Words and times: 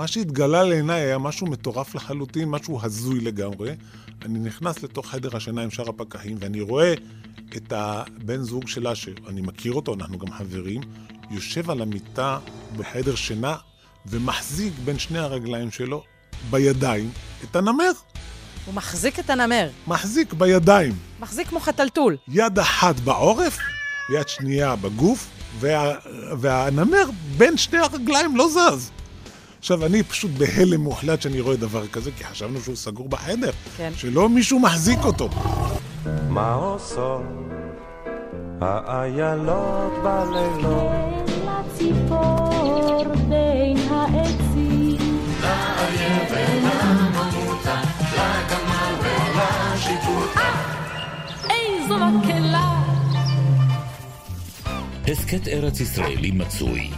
מה 0.00 0.06
שהתגלה 0.06 0.62
לעיניי 0.62 1.00
היה 1.00 1.18
משהו 1.18 1.46
מטורף 1.46 1.94
לחלוטין, 1.94 2.48
משהו 2.48 2.80
הזוי 2.82 3.20
לגמרי. 3.20 3.74
אני 4.24 4.38
נכנס 4.38 4.82
לתוך 4.82 5.10
חדר 5.10 5.36
השינה 5.36 5.62
עם 5.62 5.70
שאר 5.70 5.88
הפקחים, 5.88 6.36
ואני 6.40 6.60
רואה 6.60 6.94
את 7.56 7.72
הבן 7.72 8.42
זוג 8.42 8.68
שלה, 8.68 8.94
שאני 8.94 9.40
מכיר 9.40 9.72
אותו, 9.72 9.94
אנחנו 9.94 10.18
גם 10.18 10.32
חברים, 10.32 10.80
יושב 11.30 11.70
על 11.70 11.82
המיטה 11.82 12.38
בחדר 12.76 13.14
שינה 13.14 13.56
ומחזיק 14.06 14.72
בין 14.84 14.98
שני 14.98 15.18
הרגליים 15.18 15.70
שלו 15.70 16.02
בידיים 16.50 17.10
את 17.44 17.56
הנמר. 17.56 17.92
הוא 18.66 18.74
מחזיק 18.74 19.18
את 19.18 19.30
הנמר. 19.30 19.68
מחזיק 19.86 20.32
בידיים. 20.32 20.92
מחזיק 21.20 21.48
כמו 21.48 21.60
חתלתול. 21.60 22.16
יד 22.28 22.58
אחת 22.58 23.00
בעורף, 23.00 23.58
ויד 24.10 24.28
שנייה 24.28 24.76
בגוף, 24.76 25.28
וה, 25.58 25.94
והנמר 26.38 27.04
בין 27.36 27.56
שני 27.56 27.78
הרגליים 27.78 28.36
לא 28.36 28.48
זז. 28.48 28.90
עכשיו, 29.60 29.86
אני 29.86 30.02
פשוט 30.02 30.30
בהלם 30.30 30.80
מוחלט 30.80 31.22
שאני 31.22 31.40
רואה 31.40 31.56
דבר 31.56 31.86
כזה, 31.86 32.10
כי 32.18 32.24
חשבנו 32.24 32.60
שהוא 32.60 32.76
סגור 32.76 33.08
בחדר. 33.08 33.50
כן. 33.76 33.92
שלא 33.96 34.28
מישהו 34.28 34.58
מחזיק 34.58 34.98
אותו. 35.04 35.28
מה 36.28 36.54
עושות 36.54 37.22
האיילות 38.60 39.92
בלילות? 40.02 41.30
לציפור 41.46 43.04
בין 43.28 43.76
העצים. 43.90 45.20
איזו 51.50 51.96
מקהלה! 51.98 52.79
הסכת 55.10 55.48
ארץ 55.48 55.80
ישראלי 55.80 56.30
מצוי. 56.30 56.90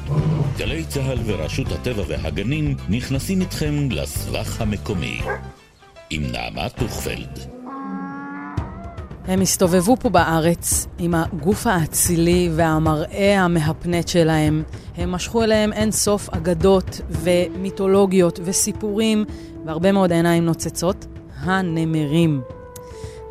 גלי 0.59 0.84
צה"ל 0.84 1.19
ורשות 1.25 1.73
הטבע 1.73 2.03
והגנים 2.09 2.77
נכנסים 2.89 3.41
איתכם 3.41 3.89
לסבך 3.91 4.61
המקומי. 4.61 5.20
עם 6.11 6.23
נעמה 6.33 6.69
טוכפלד. 6.69 7.39
הם 9.25 9.41
הסתובבו 9.41 9.97
פה 9.97 10.09
בארץ 10.09 10.87
עם 10.98 11.14
הגוף 11.14 11.67
האצילי 11.67 12.50
והמראה 12.56 13.41
המהפנט 13.41 14.09
שלהם. 14.09 14.62
הם 14.97 15.12
משכו 15.12 15.42
אליהם 15.42 15.72
אין 15.72 15.91
סוף 15.91 16.28
אגדות 16.31 17.00
ומיתולוגיות 17.11 18.41
וסיפורים 18.44 19.25
והרבה 19.67 19.92
מאוד 19.92 20.12
עיניים 20.12 20.44
נוצצות. 20.44 21.06
הנמרים. 21.37 22.42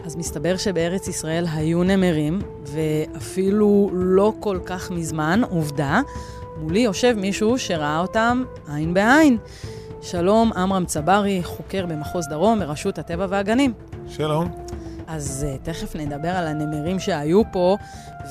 אז 0.05 0.15
מסתבר 0.15 0.57
שבארץ 0.57 1.07
ישראל 1.07 1.45
היו 1.53 1.83
נמרים, 1.83 2.39
ואפילו 2.73 3.89
לא 3.93 4.33
כל 4.39 4.59
כך 4.65 4.91
מזמן, 4.91 5.41
עובדה, 5.49 6.01
מולי 6.57 6.79
יושב 6.79 7.15
מישהו 7.17 7.59
שראה 7.59 7.99
אותם 7.99 8.43
עין 8.67 8.93
בעין. 8.93 9.37
שלום, 10.01 10.53
עמרם 10.53 10.85
צברי, 10.85 11.43
חוקר 11.43 11.85
במחוז 11.85 12.27
דרום 12.27 12.59
ברשות 12.59 12.99
הטבע 12.99 13.25
והגנים. 13.29 13.73
שלום. 14.07 14.51
אז 15.07 15.45
uh, 15.47 15.65
תכף 15.65 15.95
נדבר 15.95 16.29
על 16.29 16.47
הנמרים 16.47 16.99
שהיו 16.99 17.41
פה, 17.51 17.77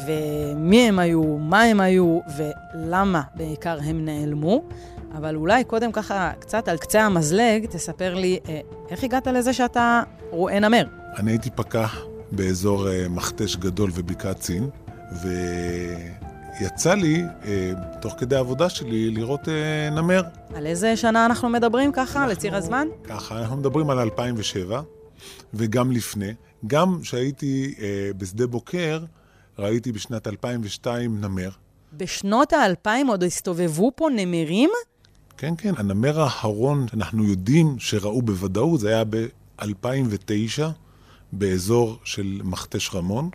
ומי 0.07 0.89
הם 0.89 0.99
היו, 0.99 1.23
מה 1.39 1.63
הם 1.63 1.81
היו, 1.81 2.19
ולמה 2.37 3.23
בעיקר 3.35 3.79
הם 3.85 4.05
נעלמו. 4.05 4.63
אבל 5.17 5.37
אולי 5.37 5.65
קודם 5.65 5.93
ככה, 5.93 6.33
קצת 6.39 6.69
על 6.69 6.77
קצה 6.77 7.03
המזלג, 7.03 7.67
תספר 7.67 8.15
לי 8.15 8.39
uh, 8.45 8.49
איך 8.91 9.05
הגעת 9.05 9.27
לזה 9.27 9.53
שאתה 9.53 10.03
רואה 10.31 10.61
נמר. 10.61 10.85
אני 11.19 11.31
הייתי 11.31 11.51
פקח 11.51 12.10
באזור 12.33 12.87
uh, 12.89 13.09
מכתש 13.09 13.57
גדול 13.57 13.91
ובקעת 13.95 14.39
צין, 14.41 14.69
ויצא 15.23 16.95
לי, 16.95 17.23
uh, 17.43 17.47
תוך 18.01 18.15
כדי 18.19 18.37
העבודה 18.37 18.69
שלי, 18.69 19.11
לראות 19.11 19.41
uh, 19.45 19.51
נמר. 19.95 20.23
על 20.55 20.67
איזה 20.67 20.97
שנה 20.97 21.27
אנחנו 21.27 21.49
מדברים 21.49 21.93
ככה, 21.93 22.19
אנחנו- 22.19 22.33
לציר 22.33 22.57
הזמן? 22.57 22.89
ככה, 23.05 23.41
אנחנו 23.41 23.57
מדברים 23.57 23.91
על 23.91 23.99
2007, 23.99 24.83
וגם 25.55 25.93
לפני. 25.93 26.33
גם 26.67 26.99
כשהייתי 27.03 27.75
בשדה 28.19 28.47
בוקר, 28.47 29.01
ראיתי 29.59 29.93
בשנת 29.93 30.27
2002 30.27 31.21
נמר. 31.21 31.51
בשנות 31.97 32.53
האלפיים 32.53 33.07
עוד 33.07 33.23
הסתובבו 33.23 33.93
פה 33.95 34.09
נמרים? 34.17 34.71
כן, 35.39 35.55
כן, 35.59 35.75
הנמר 35.77 36.21
האחרון 36.21 36.87
שאנחנו 36.91 37.25
יודעים 37.25 37.77
שראו 37.79 38.23
בוודאות, 38.23 38.81
זה 38.81 38.89
היה 38.89 39.05
ב-2009, 39.05 40.63
באזור 41.33 41.99
של 42.05 42.41
מכתש 42.45 42.91
רמון. 42.95 43.31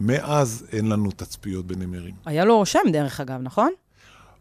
מאז 0.00 0.66
אין 0.72 0.88
לנו 0.88 1.10
תצפיות 1.10 1.66
בנמרים. 1.66 2.14
היה 2.24 2.44
לו 2.44 2.66
שם, 2.66 2.78
דרך 2.92 3.20
אגב, 3.20 3.40
נכון? 3.42 3.72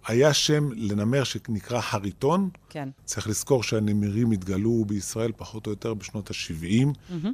היה 0.07 0.33
שם 0.33 0.69
לנמר 0.75 1.23
שנקרא 1.23 1.81
חריטון. 1.81 2.49
כן. 2.69 2.89
צריך 3.05 3.27
לזכור 3.27 3.63
שהנמרים 3.63 4.31
התגלו 4.31 4.85
בישראל 4.87 5.31
פחות 5.37 5.67
או 5.67 5.71
יותר 5.71 5.93
בשנות 5.93 6.31
ה-70. 6.31 6.87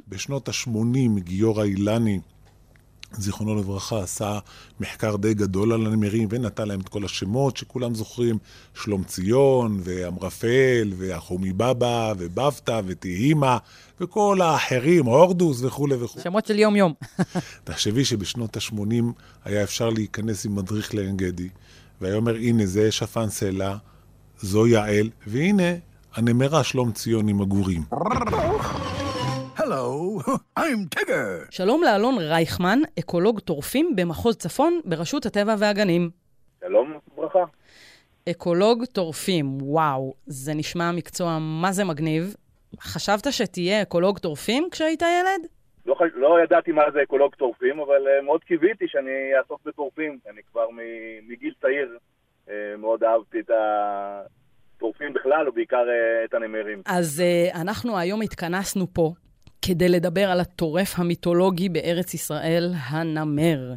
בשנות 0.08 0.48
ה-80 0.48 1.20
גיורא 1.20 1.64
אילני, 1.64 2.20
זיכרונו 3.12 3.54
לברכה, 3.54 4.02
עשה 4.02 4.38
מחקר 4.80 5.16
די 5.16 5.34
גדול 5.34 5.72
על 5.72 5.86
הנמרים 5.86 6.28
ונתן 6.30 6.68
להם 6.68 6.80
את 6.80 6.88
כל 6.88 7.04
השמות 7.04 7.56
שכולם 7.56 7.94
זוכרים, 7.94 8.38
שלום 8.74 9.04
ציון, 9.04 9.80
ואמרפל, 9.84 10.92
והחומי 10.96 11.52
בבא, 11.52 12.12
ובבתא, 12.18 12.80
ותהימה, 12.86 13.58
וכל 14.00 14.40
האחרים, 14.42 15.06
הורדוס 15.06 15.62
וכולי 15.62 15.94
וכולי. 15.94 16.24
שמות 16.24 16.46
של 16.46 16.58
יום-יום. 16.58 16.92
תחשבי 17.64 18.04
שבשנות 18.04 18.56
ה-80 18.56 19.04
היה 19.44 19.62
אפשר 19.62 19.90
להיכנס 19.90 20.46
עם 20.46 20.54
מדריך 20.54 20.94
לעין 20.94 21.16
גדי, 21.16 21.48
והיה 22.00 22.14
אומר, 22.14 22.34
הנה, 22.34 22.66
זה 22.66 22.92
שפן 22.92 23.28
סלע, 23.28 23.76
זו 24.40 24.66
יעל, 24.66 25.10
והנה, 25.26 25.72
הנמרה 26.14 26.64
שלום 26.64 26.92
ציון 26.92 27.28
עם 27.28 27.40
הגורים. 27.40 27.82
Hello, 29.88 30.22
I'm 30.58 30.98
Tigger. 30.98 31.46
שלום 31.50 31.82
לאלון 31.82 32.14
רייכמן, 32.18 32.78
אקולוג 32.98 33.40
טורפים 33.40 33.96
במחוז 33.96 34.36
צפון 34.36 34.80
ברשות 34.84 35.26
הטבע 35.26 35.54
והגנים. 35.58 36.10
שלום, 36.60 36.98
ברכה. 37.16 37.44
אקולוג 38.30 38.84
טורפים, 38.84 39.58
וואו, 39.62 40.14
זה 40.26 40.54
נשמע 40.54 40.92
מקצוע 40.92 41.38
מה 41.40 41.72
זה 41.72 41.84
מגניב. 41.84 42.34
חשבת 42.80 43.32
שתהיה 43.32 43.82
אקולוג 43.82 44.18
טורפים 44.18 44.68
כשהיית 44.70 45.02
ילד? 45.02 45.46
לא, 45.86 45.94
ח- 45.94 46.14
לא 46.16 46.36
ידעתי 46.44 46.72
מה 46.72 46.82
זה 46.92 47.02
אקולוג 47.02 47.34
טורפים, 47.34 47.80
אבל 47.80 47.94
אה, 48.20 48.24
מאוד 48.24 48.44
קיוויתי 48.44 48.84
שאני 48.88 49.10
אעסוק 49.38 49.60
בטורפים. 49.64 50.18
אני 50.30 50.40
כבר 50.52 50.66
מ- 50.70 51.28
מגיל 51.32 51.54
צעיר 51.60 51.98
אה, 52.46 52.50
מאוד 52.78 53.04
אהבתי 53.04 53.38
את 53.40 53.50
הטורפים 54.76 55.12
בכלל, 55.12 55.48
ובעיקר 55.48 55.76
אה, 55.86 56.24
את 56.28 56.34
הנמרים. 56.34 56.82
אז 56.86 57.22
uh, 57.52 57.56
אנחנו 57.60 57.98
היום 57.98 58.22
התכנסנו 58.22 58.86
פה 58.92 59.12
כדי 59.62 59.88
לדבר 59.88 60.30
על 60.30 60.40
הטורף 60.40 60.98
המיתולוגי 60.98 61.68
בארץ 61.68 62.14
ישראל, 62.14 62.70
הנמר, 62.88 63.72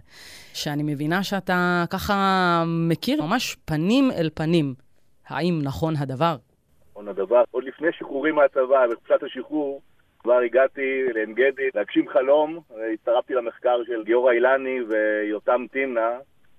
שאני 0.54 0.84
מבינה 0.84 1.24
שאתה 1.24 1.84
ככה 1.90 2.64
מכיר 2.68 3.24
ממש 3.24 3.58
פנים 3.66 4.12
אל 4.12 4.30
פנים. 4.34 4.74
האם 5.28 5.60
נכון 5.64 5.94
הדבר? 5.98 6.36
עוד 6.94 7.08
הדבר, 7.08 7.44
עוד 7.52 7.64
לפני 7.64 7.88
שחרורי 8.00 8.32
מהצבא, 8.32 8.88
בחופשת 8.92 9.24
השחרור, 9.24 9.82
כבר 10.20 10.40
הגעתי 10.46 11.04
לעין 11.14 11.34
גדי 11.34 11.70
להגשים 11.76 12.10
חלום, 12.10 12.60
הצטרפתי 12.94 13.34
למחקר 13.34 13.78
של 13.88 14.04
גיורא 14.06 14.32
אילני 14.32 14.80
ויותם 14.90 15.66
תמנה, 15.72 16.10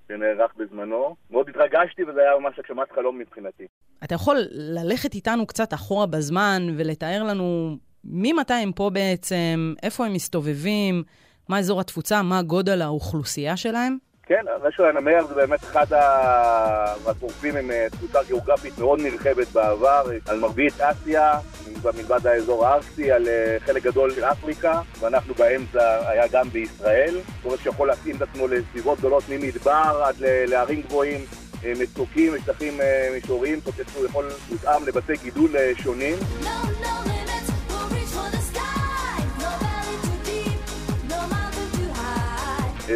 שנערך 0.08 0.52
בזמנו. 0.56 1.16
מאוד 1.30 1.48
התרגשתי 1.48 2.04
וזה 2.04 2.20
היה 2.20 2.38
ממש 2.38 2.58
הגשמת 2.58 2.92
חלום 2.94 3.18
מבחינתי. 3.18 3.66
אתה 4.04 4.14
יכול 4.14 4.36
ללכת 4.50 5.14
איתנו 5.14 5.46
קצת 5.46 5.74
אחורה 5.74 6.06
בזמן 6.06 6.62
ולתאר 6.76 7.22
לנו 7.22 7.76
ממתי 8.04 8.52
הם 8.54 8.72
פה 8.72 8.90
בעצם, 8.90 9.74
איפה 9.82 10.06
הם 10.06 10.12
מסתובבים, 10.12 11.02
מה 11.48 11.58
אזור 11.58 11.80
התפוצה, 11.80 12.22
מה 12.22 12.42
גודל 12.42 12.82
האוכלוסייה 12.82 13.56
שלהם? 13.56 13.98
כן, 14.26 14.44
רשו 14.62 14.84
הנמר 14.86 15.26
זה 15.28 15.34
באמת 15.34 15.60
אחד 15.60 15.92
ה- 15.92 16.94
הטורפים 17.10 17.56
עם 17.56 17.70
אה, 17.70 17.86
תפוצה 17.90 18.18
גיאוגרפית 18.26 18.78
מאוד 18.78 19.00
נרחבת 19.00 19.48
בעבר, 19.52 20.02
על 20.28 20.38
מרבית 20.40 20.80
אסיה, 20.80 21.32
מלבד 21.96 22.26
האזור 22.26 22.66
הארקטי, 22.66 23.12
על 23.12 23.28
אה, 23.28 23.56
חלק 23.66 23.82
גדול 23.82 24.14
של 24.14 24.24
אפריקה, 24.24 24.80
ואנחנו 25.00 25.34
באמצע 25.34 26.10
היה 26.10 26.24
גם 26.32 26.48
בישראל. 26.48 27.14
זאת 27.14 27.44
אומרת 27.44 27.60
שיכול 27.60 27.88
להתאים 27.88 28.16
את 28.16 28.22
עצמו 28.22 28.48
לסביבות 28.48 28.98
גדולות 28.98 29.24
ממדבר 29.28 30.02
עד 30.04 30.14
להרים 30.20 30.82
גבוהים, 30.82 31.20
אה, 31.64 31.72
מצוקים, 31.80 32.32
שטחים 32.42 32.80
אה, 32.80 33.08
מישוריים, 33.14 33.60
זאת 33.60 33.74
אומרת 33.74 33.96
הוא 33.96 34.06
יכול 34.06 34.28
מותאם 34.50 34.86
לבתי 34.86 35.12
גידול 35.22 35.56
אה, 35.56 35.72
שונים. 35.82 36.16
No, 36.42 36.46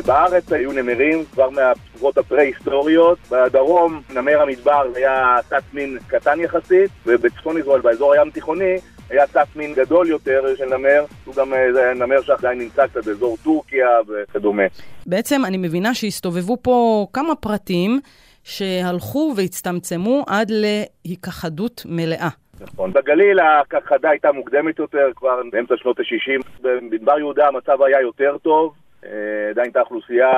בארץ 0.03 0.53
היו 0.53 0.73
נמרים 0.73 1.25
כבר 1.33 1.51
מהתקופות 1.51 2.19
הפרה-היסטוריות, 2.19 3.19
בדרום 3.31 4.03
נמר 4.15 4.43
המדבר 4.43 4.83
היה 4.95 5.37
תת 5.49 5.63
מין 5.73 5.99
קטן 6.07 6.41
יחסית, 6.41 6.91
ובצפון 7.07 7.59
ישראל, 7.59 7.81
באזור 7.81 8.13
הים 8.13 8.29
התיכוני, 8.29 8.77
היה 9.11 9.27
תת 9.27 9.57
מין 9.57 9.75
גדול 9.75 10.09
יותר 10.09 10.45
של 10.59 10.77
נמר, 10.77 11.05
הוא 11.25 11.35
גם 11.35 11.55
אה, 11.55 11.95
נמר 11.95 12.23
שעדיין 12.23 12.59
נמצא 12.59 12.87
קצת 12.87 13.05
באזור 13.05 13.37
טורקיה 13.45 13.89
וכדומה. 14.09 14.63
בעצם 15.07 15.45
אני 15.45 15.57
מבינה 15.57 15.95
שהסתובבו 15.95 16.57
פה 16.63 17.07
כמה 17.13 17.35
פרטים 17.35 18.01
שהלכו 18.45 19.35
והצטמצמו 19.37 20.25
עד 20.29 20.51
להיכחדות 20.51 21.83
מלאה. 21.89 22.29
נכון. 22.61 22.93
בגליל 22.93 23.39
ההכחדה 23.39 24.11
הייתה 24.11 24.33
מוקדמת 24.33 24.79
יותר, 24.79 25.09
כבר 25.17 25.41
באמצע 25.53 25.75
שנות 25.77 25.99
ה-60. 26.01 26.47
במדבר 26.63 27.19
יהודה 27.19 27.49
המצב 27.49 27.83
היה 27.83 28.01
יותר 28.01 28.37
טוב, 28.43 28.75
עדיין 29.51 29.67
הייתה 29.67 29.81
אוכלוסייה 29.81 30.31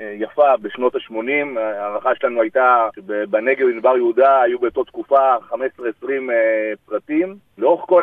אה, 0.00 0.14
יפה 0.18 0.56
בשנות 0.62 0.94
ה-80. 0.94 1.58
ההערכה 1.58 2.10
שלנו 2.14 2.42
הייתה 2.42 2.88
שבנגב 2.96 3.66
ובמדבר 3.66 3.96
יהודה 3.96 4.42
היו 4.42 4.58
באותה 4.58 4.80
תקופה 4.86 5.36
15-20 5.50 5.54
אה, 6.30 6.72
פרטים. 6.86 7.36
לאורך 7.58 7.84
כל 7.86 8.02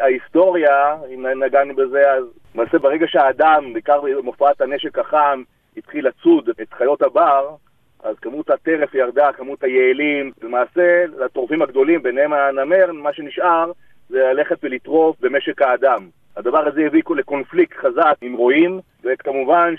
ההיסטוריה, 0.00 0.96
אם 1.14 1.26
נגענו 1.26 1.74
בזה, 1.74 2.12
אז 2.12 2.24
למעשה 2.54 2.78
ברגע 2.78 3.06
שהאדם, 3.08 3.72
בעיקר 3.72 4.00
במופעת 4.00 4.60
הנשק 4.60 4.98
החם, 4.98 5.42
התחיל 5.76 6.08
לצוד 6.08 6.48
את 6.62 6.72
חיות 6.72 7.02
הבר, 7.02 7.54
אז 8.02 8.16
כמות 8.18 8.50
הטרף 8.50 8.94
ירדה, 8.94 9.32
כמות 9.32 9.64
היעלים, 9.64 10.32
למעשה 10.42 11.04
לטורפים 11.18 11.62
הגדולים, 11.62 12.02
ביניהם 12.02 12.32
הנמר, 12.32 12.92
מה 12.92 13.12
שנשאר 13.12 13.72
זה 14.08 14.18
ללכת 14.18 14.56
ולטרוף 14.62 15.16
במשק 15.20 15.62
האדם. 15.62 16.08
הדבר 16.36 16.68
הזה 16.68 16.86
הביא 16.86 17.02
לקונפליקט 17.16 17.76
חזק 17.76 18.14
עם 18.20 18.32
רועים, 18.34 18.80
וכמובן 19.04 19.74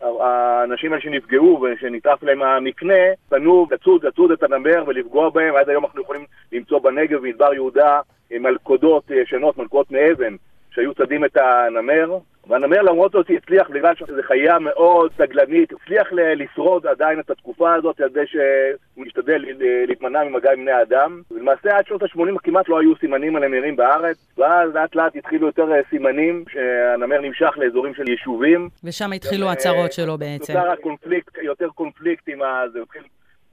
שהאנשים 0.00 0.92
האלה 0.92 1.02
שנפגעו 1.02 1.60
ושנטרף 1.62 2.22
להם 2.22 2.42
המקנה, 2.42 2.94
פנו 3.28 3.66
לצוד, 3.70 4.04
לצוד 4.04 4.30
את 4.30 4.42
הנמר 4.42 4.84
ולפגוע 4.86 5.30
בהם. 5.30 5.56
עד 5.56 5.68
היום 5.68 5.84
אנחנו 5.84 6.02
יכולים 6.02 6.24
למצוא 6.52 6.78
בנגב 6.78 7.18
ובמדבר 7.18 7.54
יהודה 7.54 8.00
מלכודות 8.30 9.10
ישנות, 9.10 9.58
מלכודות 9.58 9.90
מאבן, 9.90 10.36
שהיו 10.70 10.94
צדים 10.94 11.24
את 11.24 11.36
הנמר. 11.36 12.18
והנמר 12.48 12.82
למרות 12.82 13.12
זאת 13.12 13.26
הצליח, 13.36 13.70
בגלל 13.70 13.94
שזו 13.94 14.22
חיה 14.22 14.58
מאוד 14.58 15.12
סגלנית, 15.18 15.72
הצליח 15.72 16.08
לשרוד 16.12 16.86
עדיין 16.86 17.20
את 17.20 17.30
התקופה 17.30 17.74
הזאת 17.74 18.00
על 18.00 18.08
ידי 18.10 18.26
שהוא 18.26 19.06
השתדל 19.06 19.44
להתמנע 19.88 20.24
ממגע 20.24 20.52
עם 20.52 20.60
בני 20.60 20.82
אדם. 20.82 21.22
ולמעשה 21.30 21.76
עד 21.76 21.86
שנות 21.86 22.02
ה-80 22.02 22.38
כמעט 22.42 22.68
לא 22.68 22.80
היו 22.80 22.96
סימנים 22.96 23.36
על 23.36 23.44
הנמרים 23.44 23.76
בארץ, 23.76 24.32
ואז 24.38 24.74
לאט 24.74 24.94
לאט 24.94 25.16
התחילו 25.16 25.46
יותר 25.46 25.72
אה, 25.72 25.80
סימנים 25.90 26.44
שהנמר 26.48 27.20
נמשך 27.20 27.50
לאזורים 27.56 27.94
של 27.94 28.08
יישובים. 28.08 28.68
ושם 28.84 29.12
התחילו 29.12 29.46
אה, 29.46 29.52
שלו 29.92 30.18
בעצם. 30.18 30.52
נוצר 30.52 30.70
הקונפליקט, 30.70 31.38
יותר 31.42 31.68
קונפליקט 31.68 32.28
עם 32.28 32.42
ה... 32.42 32.62
זה 32.72 32.78
התחיל 32.82 33.02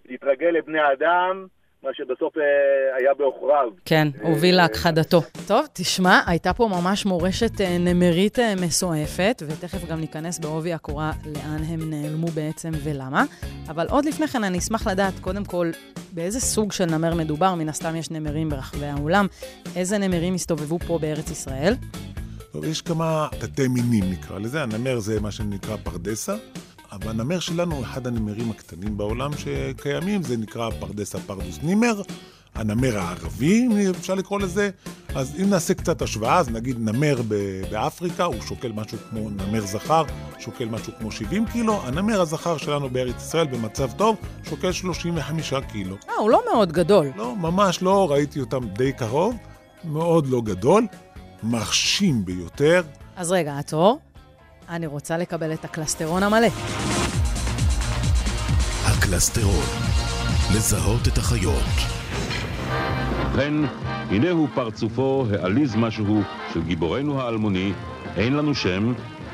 להתרגל 0.10 0.48
לבני 0.48 0.80
האדם, 0.80 1.46
מה 1.83 1.89
שבסוף 1.94 2.38
אה, 2.38 2.44
היה 2.97 3.13
בעוכריו. 3.13 3.69
כן, 3.85 4.07
אה, 4.24 4.30
הוביל 4.30 4.56
להכחדתו. 4.56 5.21
טוב, 5.47 5.65
תשמע, 5.74 6.19
הייתה 6.27 6.53
פה 6.53 6.68
ממש 6.68 7.06
מורשת 7.06 7.62
אה, 7.62 7.77
נמרית 7.77 8.39
אה, 8.39 8.53
מסועפת, 8.62 9.44
ותכף 9.47 9.85
גם 9.89 10.00
ניכנס 10.00 10.39
בעובי 10.39 10.74
הקורה 10.74 11.12
לאן 11.25 11.63
הם 11.68 11.89
נעלמו 11.89 12.27
בעצם 12.27 12.71
ולמה. 12.83 13.24
אבל 13.69 13.88
עוד 13.89 14.06
לפני 14.06 14.27
כן 14.27 14.44
אני 14.44 14.57
אשמח 14.57 14.88
לדעת, 14.88 15.13
קודם 15.21 15.45
כל, 15.45 15.71
באיזה 16.12 16.39
סוג 16.39 16.71
של 16.71 16.85
נמר 16.85 17.15
מדובר, 17.15 17.56
מן 17.56 17.69
הסתם 17.69 17.95
יש 17.95 18.12
נמרים 18.12 18.50
ברחבי 18.50 18.86
העולם. 18.86 19.27
איזה 19.75 19.97
נמרים 19.97 20.33
הסתובבו 20.33 20.79
פה 20.79 21.00
בארץ 21.00 21.31
ישראל? 21.31 21.74
טוב, 22.51 22.65
יש 22.65 22.81
כמה 22.81 23.27
תתי 23.39 23.68
מינים 23.68 24.03
נקרא 24.12 24.39
לזה, 24.39 24.63
הנמר 24.63 25.00
זה 25.00 25.21
מה 25.21 25.31
שנקרא 25.31 25.75
פרדסה, 25.83 26.36
אבל 26.94 27.10
הנמר 27.10 27.40
שלנו 27.40 27.75
הוא 27.75 27.84
אחד 27.84 28.07
הנמרים 28.07 28.51
הקטנים 28.51 28.98
בעולם 28.98 29.31
שקיימים, 29.38 30.24
זה 30.24 30.38
נקרא 30.38 30.69
פרדסה 30.80 31.19
פרדוס 31.19 31.60
נימר, 31.63 32.01
הנמר 32.56 32.98
הערבי, 32.98 33.68
אם 33.68 33.72
אפשר 34.00 34.16
לקרוא 34.16 34.40
לזה. 34.40 34.69
אז 35.16 35.36
אם 35.42 35.50
נעשה 35.50 35.74
קצת 35.74 36.01
השוואה, 36.01 36.38
אז 36.38 36.50
נגיד 36.50 36.78
נמר 36.80 37.16
באפריקה, 37.72 38.24
הוא 38.24 38.42
שוקל 38.42 38.72
משהו 38.72 38.98
כמו 39.10 39.30
נמר 39.30 39.62
זכר, 39.62 40.04
שוקל 40.40 40.66
משהו 40.66 40.94
כמו 41.00 41.12
70 41.12 41.45
קילו, 41.45 41.81
הנמר 41.84 42.22
הזכר 42.22 42.57
שלנו 42.57 42.90
בארץ 42.90 43.16
ישראל 43.18 43.48
במצב 43.48 43.92
טוב, 43.92 44.16
שוקל 44.44 44.72
35 44.72 45.54
קילו. 45.72 45.96
אה, 46.10 46.16
הוא 46.16 46.30
לא 46.30 46.42
מאוד 46.54 46.72
גדול. 46.72 47.07
לא, 47.16 47.36
ממש 47.36 47.81
לא, 47.81 48.12
ראיתי 48.12 48.39
אותם 48.39 48.68
די 48.68 48.94
קרוב, 48.94 49.36
מאוד 49.84 50.28
לא 50.28 50.42
גדול, 50.42 50.88
מרשים 51.44 52.25
ביותר. 52.25 52.81
אז 53.16 53.31
רגע, 53.31 53.57
עצור. 53.57 54.00
אני 54.69 54.88
רוצה 54.88 55.18
לקבל 55.18 55.54
את 55.54 55.65
הקלסטרון 55.65 56.24
המלא. 56.24 56.48
הקלסטרון. 58.86 59.65
לזהות 60.56 61.07
את 61.07 61.18
החיות. 61.18 61.63
ובכן, 63.33 63.54
הנה 64.10 64.31
הוא 64.31 64.48
פרצופו 64.56 65.25
העליז 65.39 65.75
משהו 65.75 66.21
של 66.54 66.63
גיבורנו 66.63 67.21
האלמוני, 67.21 67.74
אין 68.18 68.33
לנו 68.33 68.56
שם, 68.56 68.94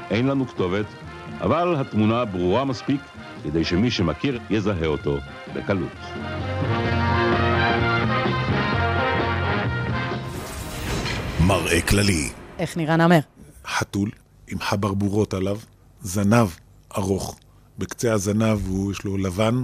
אין 0.09 0.27
לנו 0.27 0.47
כתובת, 0.47 0.85
אבל 1.41 1.75
התמונה 1.75 2.25
ברורה 2.25 2.65
מספיק 2.65 3.01
כדי 3.43 3.63
שמי 3.63 3.91
שמכיר 3.91 4.39
יזהה 4.49 4.85
אותו 4.85 5.17
בקלות. 5.53 5.97
מראה 11.47 11.81
כללי. 11.81 12.29
איך 12.59 12.77
נראה 12.77 12.97
נמר? 12.97 13.19
חתול 13.67 14.09
עם 14.49 14.59
חברבורות 14.59 15.33
עליו, 15.33 15.59
זנב 16.01 16.47
ארוך. 16.97 17.39
בקצה 17.77 18.13
הזנב 18.13 18.67
הוא, 18.67 18.91
יש 18.91 19.03
לו 19.03 19.17
לבן. 19.17 19.63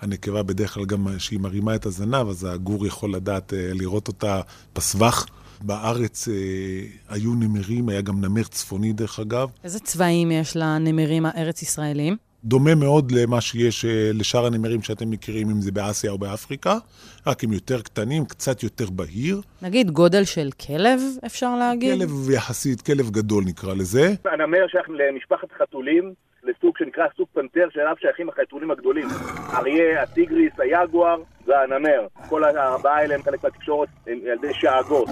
הנקבה 0.00 0.42
בדרך 0.42 0.74
כלל 0.74 0.84
גם 0.84 1.06
כשהיא 1.16 1.40
מרימה 1.40 1.74
את 1.74 1.86
הזנב, 1.86 2.28
אז 2.28 2.46
הגור 2.50 2.86
יכול 2.86 3.14
לדעת 3.14 3.54
אה, 3.54 3.70
לראות 3.74 4.08
אותה 4.08 4.40
בסבך. 4.76 5.26
בארץ 5.60 6.28
אה, 6.28 6.34
היו 7.08 7.34
נמרים, 7.34 7.88
היה 7.88 8.00
גם 8.00 8.20
נמר 8.20 8.42
צפוני 8.42 8.92
דרך 8.92 9.20
אגב. 9.20 9.48
איזה 9.64 9.78
צבעים 9.78 10.30
יש 10.30 10.56
לנמרים 10.56 11.26
הארץ-ישראלים? 11.26 12.27
דומה 12.44 12.74
מאוד 12.74 13.12
למה 13.12 13.40
שיש 13.40 13.84
אה, 13.84 14.10
לשאר 14.14 14.46
הנמרים 14.46 14.82
שאתם 14.82 15.10
מכירים, 15.10 15.50
אם 15.50 15.60
זה 15.60 15.72
באסיה 15.72 16.10
או 16.10 16.18
באפריקה, 16.18 16.78
רק 17.26 17.44
הם 17.44 17.52
יותר 17.52 17.82
קטנים, 17.82 18.24
קצת 18.24 18.62
יותר 18.62 18.90
בהיר. 18.90 19.40
נגיד 19.62 19.90
גודל 19.90 20.24
של 20.24 20.48
כלב, 20.66 21.00
אפשר 21.26 21.56
להגיד? 21.56 21.98
כלב 21.98 22.30
יחסית, 22.30 22.80
כלב 22.82 23.10
גדול 23.10 23.44
נקרא 23.46 23.74
לזה. 23.74 24.14
הנמר 24.24 24.66
שייך 24.68 24.86
למשפחת 24.90 25.48
חתולים, 25.58 26.14
לסוג 26.42 26.78
שנקרא 26.78 27.06
סוג 27.16 27.28
פנתר, 27.32 27.68
שאליו 27.70 27.94
שייכים 28.00 28.28
החתולים 28.28 28.70
הגדולים. 28.70 29.06
אריה, 29.54 30.02
הטיגריס, 30.02 30.60
היגואר 30.60 31.16
והנמר. 31.46 32.06
כל 32.28 32.44
הארבעה 32.44 32.96
האלה 32.96 33.14
הם 33.14 33.22
חלק 33.22 33.44
מהתקשורת 33.44 33.88
הם 34.06 34.18
על 34.22 34.38
ידי 34.38 34.54
שאגות. 34.54 35.08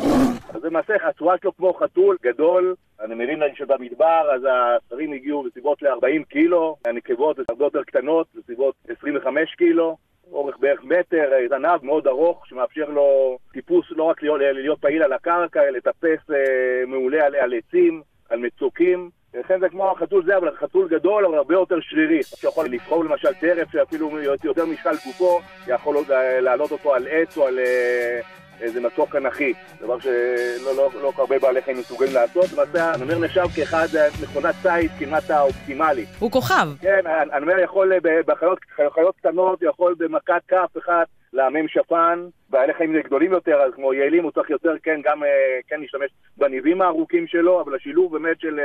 אז 0.54 0.64
למעשה 0.64 0.94
הצורה 1.08 1.34
שלו 1.42 1.56
כמו 1.56 1.74
חתול 1.74 2.16
גדול. 2.22 2.74
הנמרים 3.00 3.38
שבמדבר, 3.54 4.30
אז 4.34 4.42
השרים 4.50 5.12
הגיעו 5.12 5.42
בסביבות 5.42 5.82
ל-40 5.82 6.24
קילו, 6.28 6.76
הנקבות 6.84 7.36
הרבה 7.48 7.64
יותר 7.64 7.82
קטנות, 7.82 8.26
בסביבות 8.34 8.74
25 8.98 9.54
קילו. 9.54 9.96
אורך 10.32 10.56
בערך 10.60 10.84
מטר, 10.84 11.30
זנב 11.48 11.84
מאוד 11.84 12.06
ארוך, 12.06 12.46
שמאפשר 12.46 12.88
לו 12.88 13.38
טיפוס 13.52 13.86
לא 13.90 14.02
רק 14.02 14.22
להיות, 14.22 14.40
להיות 14.40 14.80
פעיל 14.80 15.02
על 15.02 15.12
הקרקע, 15.12 15.60
לטפס 15.70 16.30
אה, 16.30 16.86
מעולה 16.86 17.26
על, 17.26 17.34
על 17.34 17.54
עצים, 17.54 18.02
על 18.30 18.38
מצוקים. 18.38 19.10
לכן 19.34 19.60
זה 19.60 19.68
כמו 19.68 19.90
החתול 19.90 20.24
זה, 20.24 20.36
אבל 20.36 20.56
חתול 20.56 20.88
גדול, 20.88 21.26
אבל 21.26 21.34
הרבה 21.34 21.54
יותר 21.54 21.76
שרירי. 21.80 22.22
שיכול 22.22 22.66
לבחור 22.68 23.04
למשל 23.04 23.34
טרף 23.34 23.72
שאפילו 23.72 24.10
יותר 24.44 24.66
משקל 24.66 24.94
גופו, 25.06 25.40
יכול 25.66 25.96
אה, 26.10 26.40
להעלות 26.40 26.72
אותו 26.72 26.94
על 26.94 27.06
עץ 27.10 27.38
או 27.38 27.46
על 27.46 27.58
אה, 27.58 28.20
איזה 28.60 28.80
מצוק 28.80 29.16
אנכי. 29.16 29.52
דבר 29.80 29.98
שלא 29.98 30.76
לא, 30.76 30.90
לא 31.02 31.12
הרבה 31.16 31.38
בעלי 31.38 31.62
חיים 31.62 31.78
מסוגלים 31.78 32.14
לעשות. 32.14 32.44
למעשה 32.52 32.92
הנמר 32.92 33.18
נחשב 33.18 33.46
כאחד 33.56 33.86
אה, 33.96 34.08
מכונת 34.22 34.54
ציד 34.62 34.90
כמעט 34.98 35.30
האופטימלי. 35.30 36.04
הוא 36.18 36.30
כוכב. 36.30 36.68
כן, 36.80 37.00
הנמר 37.32 37.58
יכול 37.58 37.92
בחיות 38.26 38.58
חיות 38.94 39.16
קטנות, 39.16 39.62
יכול 39.62 39.94
במכת 39.98 40.42
כף 40.48 40.78
אחת 40.78 41.06
לעמם 41.32 41.68
שפן. 41.68 42.26
בעלי 42.50 42.74
חיים 42.74 43.00
גדולים 43.00 43.32
יותר, 43.32 43.56
אז 43.62 43.72
כמו 43.74 43.94
יעלים 43.94 44.24
הוא 44.24 44.32
צריך 44.32 44.50
יותר, 44.50 44.74
כן, 44.82 45.00
גם 45.04 45.22
כן 45.68 45.80
להשתמש 45.80 46.10
בניבים 46.36 46.82
הארוכים 46.82 47.26
שלו, 47.26 47.60
אבל 47.60 47.74
השילוב 47.74 48.12
באמת 48.12 48.40
של 48.40 48.60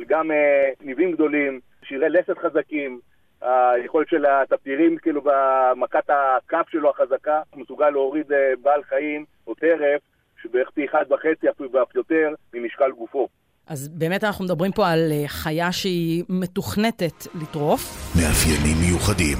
אה, 0.00 0.04
של 0.04 0.08
גם 0.08 0.30
אה, 0.30 0.70
ניבים 0.80 1.12
גדולים, 1.12 1.60
שירי 1.84 2.10
לסת 2.10 2.38
חזקים, 2.38 3.00
היכולת 3.40 4.08
של 4.08 4.24
התפטירים, 4.26 4.96
כאילו 5.02 5.20
במכת 5.24 6.10
הכף 6.10 6.68
שלו 6.70 6.90
החזקה, 6.90 7.40
הוא 7.50 7.62
מסוגל 7.62 7.90
להוריד 7.90 8.32
אה, 8.32 8.52
בעל 8.62 8.82
חיים 8.88 9.24
או 9.46 9.54
טרף, 9.54 10.00
שבערך 10.42 10.70
פי 10.74 10.86
אחד 10.90 11.04
וחצי, 11.10 11.50
אפילו 11.50 11.72
ואף 11.72 11.94
יותר, 11.94 12.28
ממשקל 12.54 12.90
גופו. 12.98 13.28
אז 13.66 13.88
באמת 13.88 14.24
אנחנו 14.24 14.44
מדברים 14.44 14.72
פה 14.72 14.88
על 14.88 15.12
אה, 15.12 15.28
חיה 15.28 15.72
שהיא 15.72 16.24
מתוכנתת 16.28 17.26
לטרוף. 17.42 17.80
מאפיינים 18.16 18.76
מיוחדים. 18.86 19.38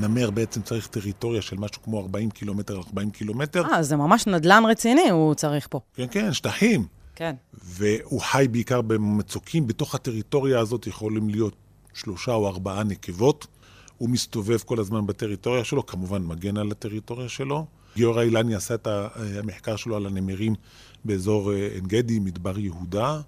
נמר 0.00 0.30
בעצם 0.30 0.62
צריך 0.62 0.86
טריטוריה 0.86 1.42
של 1.42 1.56
משהו 1.58 1.82
כמו 1.82 2.00
40 2.00 2.30
קילומטר, 2.30 2.74
40 2.88 3.10
קילומטר. 3.10 3.62
אה, 3.72 3.82
זה 3.82 3.96
ממש 3.96 4.26
נדלן 4.26 4.62
רציני 4.70 5.10
הוא 5.10 5.34
צריך 5.34 5.68
פה. 5.70 5.80
כן, 5.94 6.06
כן, 6.10 6.32
שטחים. 6.32 6.95
כן. 7.16 7.34
והוא 7.64 8.20
חי 8.20 8.46
בעיקר 8.50 8.82
במצוקים. 8.82 9.66
בתוך 9.66 9.94
הטריטוריה 9.94 10.60
הזאת 10.60 10.86
יכולים 10.86 11.28
להיות 11.30 11.54
שלושה 11.94 12.32
או 12.32 12.48
ארבעה 12.48 12.84
נקבות. 12.84 13.46
הוא 13.98 14.08
מסתובב 14.08 14.58
כל 14.58 14.80
הזמן 14.80 15.06
בטריטוריה 15.06 15.64
שלו, 15.64 15.86
כמובן 15.86 16.22
מגן 16.22 16.56
על 16.56 16.70
הטריטוריה 16.70 17.28
שלו. 17.28 17.66
גיורא 17.96 18.22
אילני 18.22 18.54
עשה 18.54 18.74
את 18.74 18.86
ה- 18.86 19.08
המחקר 19.14 19.76
שלו 19.76 19.96
על 19.96 20.06
הנמרים 20.06 20.54
באזור 21.04 21.52
אה, 21.52 21.68
עין 21.74 21.86
גדי, 21.86 22.18
מדבר 22.18 22.58
יהודה. 22.58 23.20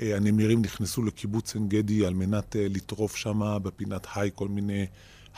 אה, 0.00 0.16
הנמרים 0.16 0.62
נכנסו 0.62 1.02
לקיבוץ 1.02 1.54
עין 1.54 1.68
גדי 1.68 2.06
על 2.06 2.14
מנת 2.14 2.56
אה, 2.56 2.66
לטרוף 2.70 3.16
שם 3.16 3.58
בפינת 3.62 4.06
חי 4.06 4.30
כל 4.34 4.48
מיני 4.48 4.86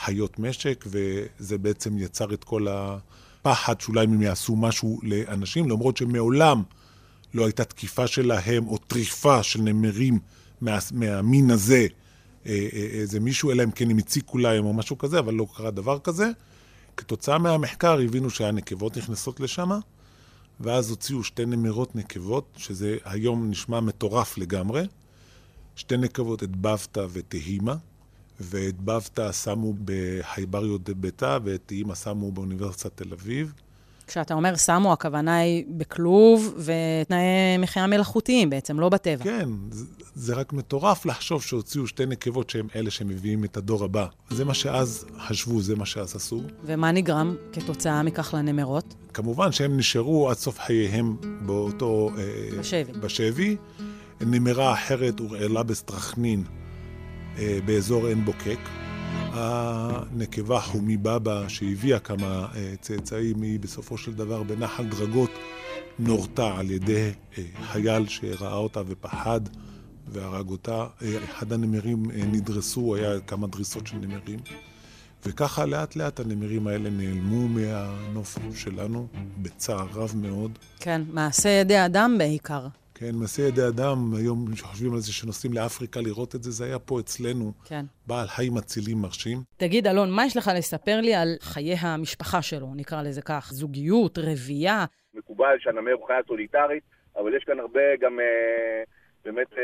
חיות 0.05 0.39
משק, 0.39 0.85
וזה 0.87 1.59
בעצם 1.59 1.99
יצר 1.99 2.35
את 2.35 2.45
כל 2.45 2.67
הפחד 2.71 3.81
שאולי 3.81 4.05
הם 4.05 4.23
יעשו 4.23 4.57
משהו 4.57 5.01
לאנשים, 5.03 5.69
למרות 5.69 5.97
שמעולם 5.97 6.63
לא 7.37 7.45
הייתה 7.45 7.65
תקיפה 7.65 8.07
שלהם 8.07 8.67
או 8.69 8.79
טריפה 8.79 9.43
של 9.43 9.61
נמרים 9.61 10.19
מה, 10.61 10.79
מהמין 10.93 11.51
הזה, 11.51 11.87
אה, 12.47 12.69
אה, 12.73 12.79
איזה 12.79 13.21
מישהו, 13.21 13.51
אלא 13.51 13.63
אם 13.63 13.71
כן 13.71 13.91
הם 13.91 13.99
הציקו 13.99 14.39
להם 14.39 14.65
או 14.65 14.73
משהו 14.73 14.99
כזה, 14.99 15.19
אבל 15.19 15.35
לא 15.35 15.47
קרה 15.57 15.71
דבר 15.71 15.99
כזה. 15.99 16.31
כתוצאה 16.97 17.39
מהמחקר 17.39 17.99
הבינו 18.05 18.31
שהנקבות 18.31 18.97
נכנסות 18.97 19.41
לשם, 19.41 19.71
ואז 20.61 20.91
הוציאו 20.91 21.25
שתי 21.25 21.47
נמרות 21.47 21.97
נקבות, 21.97 22.55
שזה 22.57 22.97
היום 23.05 23.51
נשמע 23.51 23.81
מטורף 23.81 24.39
לגמרי. 24.39 24.87
שתי 25.77 25.97
נקבות, 25.97 26.43
את 26.43 26.57
בבתא 26.57 27.07
ותהימה, 27.13 27.77
ואת 28.41 28.81
בבתא 28.81 29.33
שמו 29.33 29.75
בחייבריו 29.85 30.79
דה 30.79 30.95
ביתא, 30.95 31.39
ואת 31.45 31.63
תהימה 31.67 31.95
שמו 31.95 32.33
באוניברסיטת 32.33 33.03
תל 33.03 33.13
אביב. 33.13 33.53
כשאתה 34.07 34.35
אומר 34.35 34.57
שמו, 34.57 34.93
הכוונה 34.93 35.37
היא 35.37 35.65
בכלוב 35.69 36.55
ותנאי 36.57 37.59
מחיה 37.59 37.87
מלאכותיים 37.87 38.51
בעצם, 38.51 38.81
לא 38.81 38.89
בטבע. 38.89 39.25
כן, 39.25 39.49
זה, 39.71 39.85
זה 40.15 40.35
רק 40.35 40.53
מטורף 40.53 41.07
לחשוב 41.07 41.43
שהוציאו 41.43 41.87
שתי 41.87 42.07
נקבות 42.07 42.51
שהם 42.51 42.67
אלה 42.77 42.91
שמביאים 42.91 43.45
את 43.45 43.57
הדור 43.57 43.85
הבא. 43.85 44.07
זה 44.31 44.45
מה 44.45 44.55
שאז 44.55 45.07
חשבו, 45.19 45.61
זה 45.61 45.77
מה 45.77 45.87
שאז 45.87 46.17
עשו. 46.17 46.43
ומה 46.65 46.93
נגרם 46.93 47.37
כתוצאה 47.53 48.03
מכך 48.03 48.35
לנמרות? 48.35 48.95
כמובן 49.15 49.53
שהם 49.53 49.77
נשארו 49.77 50.31
עד 50.31 50.37
סוף 50.37 50.59
חייהם 50.59 51.17
באותו... 51.47 52.11
אה, 52.19 52.59
בשבי. 52.59 52.93
בשבי. 52.93 53.57
נמרה 54.21 54.73
אחרת 54.73 55.19
הורעלה 55.19 55.63
בסטרכנין 55.63 56.45
אה, 57.39 57.59
באזור 57.65 58.07
עין 58.07 58.25
בוקק. 58.25 58.86
הנקבה 59.39 60.61
חומי 60.61 60.97
בבא, 60.97 61.49
שהביאה 61.49 61.99
כמה 61.99 62.49
אה, 62.55 62.75
צאצאים, 62.81 63.43
היא 63.43 63.61
בסופו 63.61 63.99
של 63.99 64.15
דבר 64.15 64.43
בנחל 64.43 64.85
דרגות 64.85 65.31
נורתה 65.99 66.55
על 66.59 66.71
ידי 66.71 67.11
אה, 67.39 67.43
חייל 67.63 68.07
שראה 68.09 68.55
אותה 68.55 68.83
ופחד 68.87 69.41
והרג 70.09 70.49
אותה. 70.49 70.87
אה, 71.03 71.25
אחד 71.25 71.53
הנמרים 71.53 72.11
נדרסו, 72.33 72.95
היה 72.95 73.21
כמה 73.21 73.47
דריסות 73.47 73.87
של 73.87 73.97
נמרים. 73.97 74.39
וככה 75.27 75.67
לאט 75.67 75.97
לאט 75.97 76.21
הנמרים 76.21 76.67
האלה 76.67 76.91
נעלמו 76.91 77.49
מהנוף 77.49 78.39
שלנו, 78.55 79.07
בצער 79.43 79.87
רב 79.95 80.13
מאוד. 80.17 80.59
כן, 80.81 81.03
מעשה 81.13 81.49
ידי 81.49 81.85
אדם 81.85 82.15
בעיקר. 82.19 82.67
כן, 82.99 83.11
מעשה 83.21 83.43
ידי 83.43 83.67
אדם, 83.69 83.97
היום 84.19 84.39
שחושבים 84.55 84.93
על 84.93 84.99
זה 84.99 85.13
שנוסעים 85.13 85.53
לאפריקה 85.53 86.01
לראות 86.01 86.35
את 86.35 86.43
זה, 86.43 86.51
זה 86.51 86.65
היה 86.65 86.79
פה 86.79 87.01
אצלנו. 87.01 87.53
כן. 87.69 87.85
בעל 88.07 88.27
חיים 88.27 88.57
אצילים 88.59 88.99
מרשים. 89.03 89.39
תגיד, 89.57 89.87
אלון, 89.87 90.11
מה 90.11 90.27
יש 90.27 90.37
לך 90.37 90.51
לספר 90.59 91.01
לי 91.01 91.15
על 91.15 91.29
חיי 91.41 91.75
המשפחה 91.81 92.43
שלו, 92.43 92.67
נקרא 92.77 93.03
לזה 93.03 93.23
כך? 93.23 93.49
זוגיות, 93.53 94.19
רבייה? 94.19 94.85
מקובל 95.15 95.57
שהנמר 95.59 95.93
הוא 95.93 96.07
חיה 96.07 96.21
סוליטרית, 96.27 96.83
אבל 97.17 97.37
יש 97.37 97.45
כאן 97.45 97.61
הרבה 97.61 97.97
גם 98.01 98.21
אה, 98.21 98.83
באמת 99.25 99.53
אה, 99.59 99.63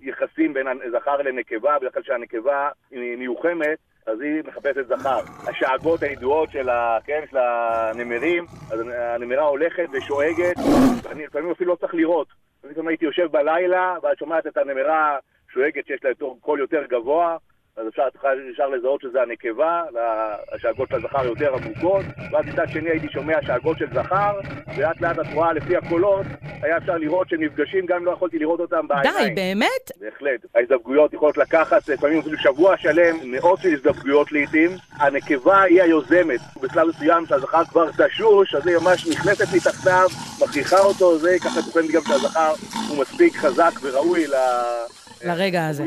יחסים 0.00 0.54
בין 0.54 0.66
הזכר 0.68 1.16
לנקבה, 1.16 1.78
בדרך 1.78 1.94
כלל 1.94 2.02
כשהנקבה 2.02 2.68
היא 2.90 3.16
מיוחמת, 3.16 3.78
אז 4.06 4.20
היא 4.20 4.42
מחפשת 4.46 4.86
זכר. 4.88 5.20
השאגות 5.48 6.02
הידועות 6.02 6.50
של, 6.50 6.68
ה, 6.68 6.98
כן, 7.04 7.20
של 7.30 7.36
הנמרים, 7.36 8.44
אז 8.72 8.80
הנמרה 8.80 9.44
הולכת 9.44 9.86
ושואגת, 9.92 10.56
אני 11.10 11.26
לפעמים 11.26 11.50
אפילו 11.50 11.70
לא 11.70 11.76
צריך 11.76 11.94
לראות. 11.94 12.47
לפעמים 12.64 12.88
הייתי 12.88 13.04
יושב 13.04 13.26
בלילה, 13.32 13.96
ואת 14.02 14.18
שומעת 14.18 14.46
את 14.46 14.56
הנמרה 14.56 15.18
שואגת 15.52 15.86
שיש 15.86 16.04
לה 16.04 16.10
קול 16.40 16.60
יותר 16.60 16.84
גבוה, 16.86 17.36
אז 17.80 17.88
אפשר, 17.88 18.02
אפשר 18.50 18.68
לזהות 18.68 19.00
שזה 19.00 19.22
הנקבה, 19.22 19.82
השאגות 20.52 20.88
של 20.88 20.96
הזכר 20.96 21.24
יותר 21.24 21.54
עמוקות, 21.54 22.04
ואז 22.32 22.46
מצד 22.46 22.68
שני 22.68 22.90
הייתי 22.90 23.08
שומע 23.08 23.42
שאגות 23.42 23.78
של 23.78 23.86
זכר, 23.94 24.40
ולאט 24.76 25.00
לאט 25.00 25.18
את 25.18 25.26
רואה 25.34 25.52
לפי 25.52 25.76
הקולות, 25.76 26.26
היה 26.62 26.76
אפשר 26.76 26.96
לראות 26.96 27.28
שהם 27.28 27.42
נפגשים 27.42 27.86
גם 27.86 27.96
אם 27.96 28.04
לא 28.04 28.10
יכולתי 28.10 28.38
לראות 28.38 28.60
אותם 28.60 28.88
בעיניים. 28.88 29.34
די, 29.34 29.34
באמת? 29.34 29.90
בהחלט. 30.00 30.46
ההזדווגויות 30.54 31.12
יכולות 31.12 31.38
לקחת 31.38 31.88
לפעמים 31.88 32.18
אפילו 32.18 32.38
שבוע 32.38 32.76
שלם, 32.76 33.16
מאות 33.24 33.58
של 33.60 33.68
הזדווגויות 33.72 34.32
לעיתים. 34.32 34.70
הנקבה 34.96 35.62
היא 35.62 35.82
היוזמת. 35.82 36.40
בשלב 36.62 36.88
מסוים 36.88 37.26
שהזכר 37.26 37.64
כבר 37.64 37.90
תשוש, 37.90 38.54
אז 38.54 38.66
היא 38.66 38.76
ממש 38.82 39.08
נכנסת 39.08 39.54
מתחתיו, 39.56 40.08
מכריחה 40.42 40.78
אותו, 40.78 41.18
זה 41.18 41.36
ככה 41.44 41.62
תוכנית 41.62 41.90
גם 41.90 42.02
שהזכר 42.02 42.52
הוא 42.88 42.98
מספיק 42.98 43.36
חזק 43.36 43.72
וראוי 43.82 44.26
ל... 44.26 44.34
לרגע 45.24 45.66
הזה. 45.66 45.84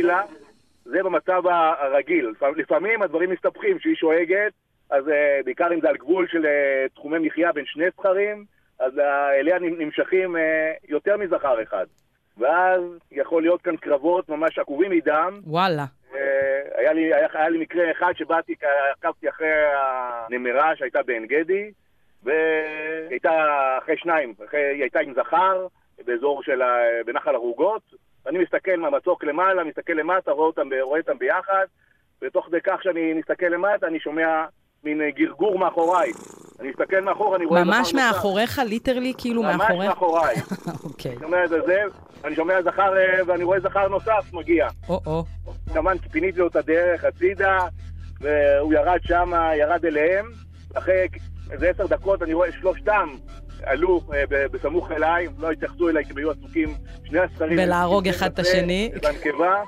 זה 0.91 1.03
במצב 1.03 1.41
הרגיל. 1.47 2.33
לפעמים- 2.57 3.01
הדברים 3.01 3.29
מסתבכים, 3.29 3.79
שהיא 3.79 3.95
שואגת, 3.95 4.53
אז 4.89 5.09
אה, 5.09 5.39
בעיקר 5.45 5.73
אם 5.73 5.81
זה 5.81 5.89
על 5.89 5.97
גבול 5.97 6.27
של 6.27 6.45
אה, 6.45 6.85
תחומי 6.95 7.19
מחיה 7.19 7.51
בין 7.51 7.65
שני 7.65 7.85
זכרים, 7.97 8.45
אז 8.79 8.99
אה, 8.99 9.39
אליה 9.39 9.59
נמשכים 9.59 10.35
יותר 10.87 11.17
מזכר 11.17 11.63
אחד. 11.63 11.85
ואז 12.37 12.81
יכול 13.11 13.41
להיות 13.41 13.61
כאן 13.61 13.77
קרבות 13.77 14.29
ממש 14.29 14.59
עקובים 14.59 14.91
מדם. 14.91 15.39
וואלה. 15.43 15.85
היה 16.75 16.93
לי, 16.93 17.13
היה, 17.13 17.27
היה 17.33 17.49
לי 17.49 17.57
מקרה 17.57 17.91
אחד 17.91 18.13
שבאתי, 18.15 18.55
עקבתי 18.97 19.29
אחרי 19.29 19.47
הנמרה 19.73 20.75
שהייתה 20.75 21.03
בעין 21.03 21.25
גדי, 21.25 21.71
והיא 22.23 22.35
הייתה 23.09 23.31
אחרי 23.77 23.97
שניים, 23.97 24.33
אחרי, 24.47 24.59
היא 24.59 24.81
הייתה 24.81 24.99
עם 24.99 25.13
זכר 25.13 25.67
באזור 26.05 26.43
של, 26.43 26.61
בנחל 27.05 27.35
ערוגות, 27.35 27.81
ואני 28.25 28.39
מסתכל 28.39 28.77
מהמצוק 28.77 29.23
למעלה, 29.23 29.63
מסתכל 29.63 29.93
למטה, 29.93 30.31
רואה 30.31 30.47
אותם, 30.47 30.69
רואה 30.81 30.99
אותם 30.99 31.17
ביחד, 31.17 31.65
ותוך 32.21 32.45
כדי 32.45 32.61
כך 32.63 32.83
שאני 32.83 33.13
מסתכל 33.13 33.45
למטה, 33.45 33.87
אני 33.87 33.99
שומע 33.99 34.45
מין 34.83 35.01
אה, 35.01 35.11
גרגור 35.11 35.59
מאחוריי. 35.59 36.11
אני 36.59 36.69
מסתכל 36.69 37.01
מאחור, 37.01 37.35
אני 37.35 37.45
רואה... 37.45 37.63
ממש. 37.63 37.93
מאחוריך, 37.93 38.59
ליטרלי, 38.59 39.13
כאילו 39.17 39.43
ממש 39.43 39.55
מאחוריך? 39.55 39.89
מאחוריי. 39.89 40.35
אוקיי. 40.83 41.11
אני 41.11 41.19
שומע 41.19 41.43
את 41.43 41.49
זה, 41.49 41.83
אני 42.25 42.35
שומע 42.35 42.61
זכר, 42.61 42.97
אה, 42.97 43.19
ואני 43.27 43.43
רואה 43.43 43.59
זכר 43.59 43.87
נוסף 43.87 44.33
מגיע. 44.33 44.67
או-או. 44.89 45.23
כמובן 45.73 45.97
פיניתי 45.97 46.39
לו 46.39 46.47
את 46.47 46.55
הדרך 46.55 47.03
הצידה, 47.03 47.57
והוא 48.21 48.73
ירד 48.73 48.99
שם, 49.03 49.31
ירד 49.59 49.85
אליהם. 49.85 50.25
אחרי 50.73 51.07
איזה 51.51 51.69
עשר 51.69 51.87
דקות 51.87 52.23
אני 52.23 52.33
רואה 52.33 52.51
שלושתם 52.51 53.09
עלו 53.65 54.01
אה, 54.13 54.23
בסמוך 54.51 54.91
אליי, 54.91 55.27
לא 55.39 55.51
התייחסו 55.51 55.89
אליי 55.89 56.05
כי 56.05 56.11
הם 56.11 56.17
היו 56.17 56.31
עסוקים, 56.31 56.69
שני 57.03 57.19
הספרים. 57.19 57.57
בלהרוג 57.57 58.07
אחד 58.07 58.31
את 58.31 58.39
השני. 58.39 58.91
בנקבה, 59.03 59.61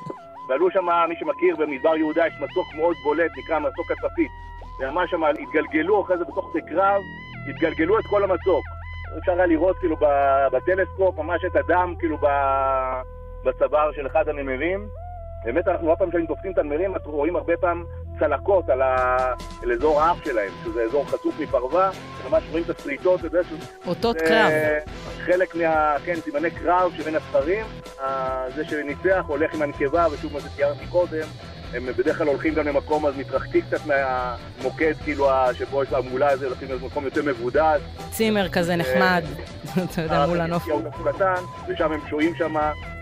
ועלו 0.50 0.71
שם, 0.71 0.85
מי 1.09 1.15
שמכיר, 1.19 1.55
במדבר 1.55 1.95
יהודה 1.95 2.27
יש 2.27 2.33
מסוק 2.33 2.75
מאוד 2.75 2.95
בולט, 3.03 3.31
נקרא 3.38 3.59
מסוק 3.59 3.91
הצפית. 3.91 4.31
ממש 4.79 5.12
שם 5.12 5.23
התגלגלו 5.23 6.01
אחרי 6.01 6.17
זה 6.17 6.23
בתוך 6.23 6.50
שדה 6.53 6.62
קרב, 6.62 7.01
התגלגלו 7.50 8.00
את 8.00 8.03
כל 8.09 8.23
המצוק. 8.23 8.65
אפשר 9.19 9.31
היה 9.31 9.45
לראות 9.45 9.77
כאילו 9.77 9.95
בטלסקופ 10.51 11.17
ממש 11.17 11.41
את 11.45 11.55
הדם 11.55 11.93
כאילו 12.00 12.17
בצוואר 13.45 13.91
של 13.91 14.07
אחד 14.07 14.29
הנמרים. 14.29 14.88
באמת 15.45 15.67
אנחנו 15.67 15.88
הרבה 15.88 15.97
פעמים 15.97 16.12
כשאנחנו 16.12 16.35
תופסים 16.35 16.51
את 16.51 16.57
הנמרים, 16.57 16.95
אנחנו 16.95 17.12
רואים 17.12 17.35
הרבה 17.35 17.57
פעם 17.57 17.83
צלקות 18.20 18.70
על, 18.70 18.82
ה... 18.82 19.17
על 19.63 19.72
אזור 19.72 20.01
האף 20.01 20.17
שלהם, 20.25 20.51
שזה 20.63 20.84
אזור 20.84 21.05
חשוף 21.05 21.39
מפרווה, 21.39 21.91
ממש 22.29 22.43
רואים 22.50 22.63
את 22.70 22.79
השריטות, 22.79 23.22
זה, 23.22 23.41
אותות 23.88 24.20
זה 24.20 24.25
קרב. 24.25 24.51
חלק 25.25 25.55
מה... 25.55 25.96
כן, 26.05 26.15
סימני 26.24 26.51
קרב 26.51 26.91
שבין 26.98 27.15
הספרים. 27.15 27.65
זה 28.55 28.65
שניצח 28.65 29.24
הולך 29.27 29.53
עם 29.53 29.62
הנקבה, 29.62 30.08
ושוב 30.12 30.34
מה 30.34 30.39
שתיארתי 30.39 30.88
קודם, 30.88 31.27
הם 31.74 31.86
בדרך 31.86 32.17
כלל 32.17 32.27
הולכים 32.27 32.53
גם 32.53 32.67
למקום, 32.67 33.05
אז 33.05 33.17
מתרחקים 33.17 33.62
קצת 33.62 33.86
מהמוקד, 33.86 34.93
כאילו, 35.03 35.29
שבו 35.53 35.84
יש 35.84 35.93
המולה 35.93 36.29
הזה, 36.29 36.46
הולכים 36.46 36.67
למקום 36.72 37.05
יותר 37.05 37.22
מבודד. 37.25 37.79
צימר 38.12 38.50
כזה 38.50 38.75
נחמד, 38.75 39.24
אתה 39.91 40.01
יודע, 40.01 40.25
מול 40.25 40.41
הנוף. 40.41 40.67
הוא 40.67 41.12
קטן, 41.12 41.41
ושם 41.67 41.91
הם 41.91 42.00
שוהים 42.10 42.36
שם 42.36 42.55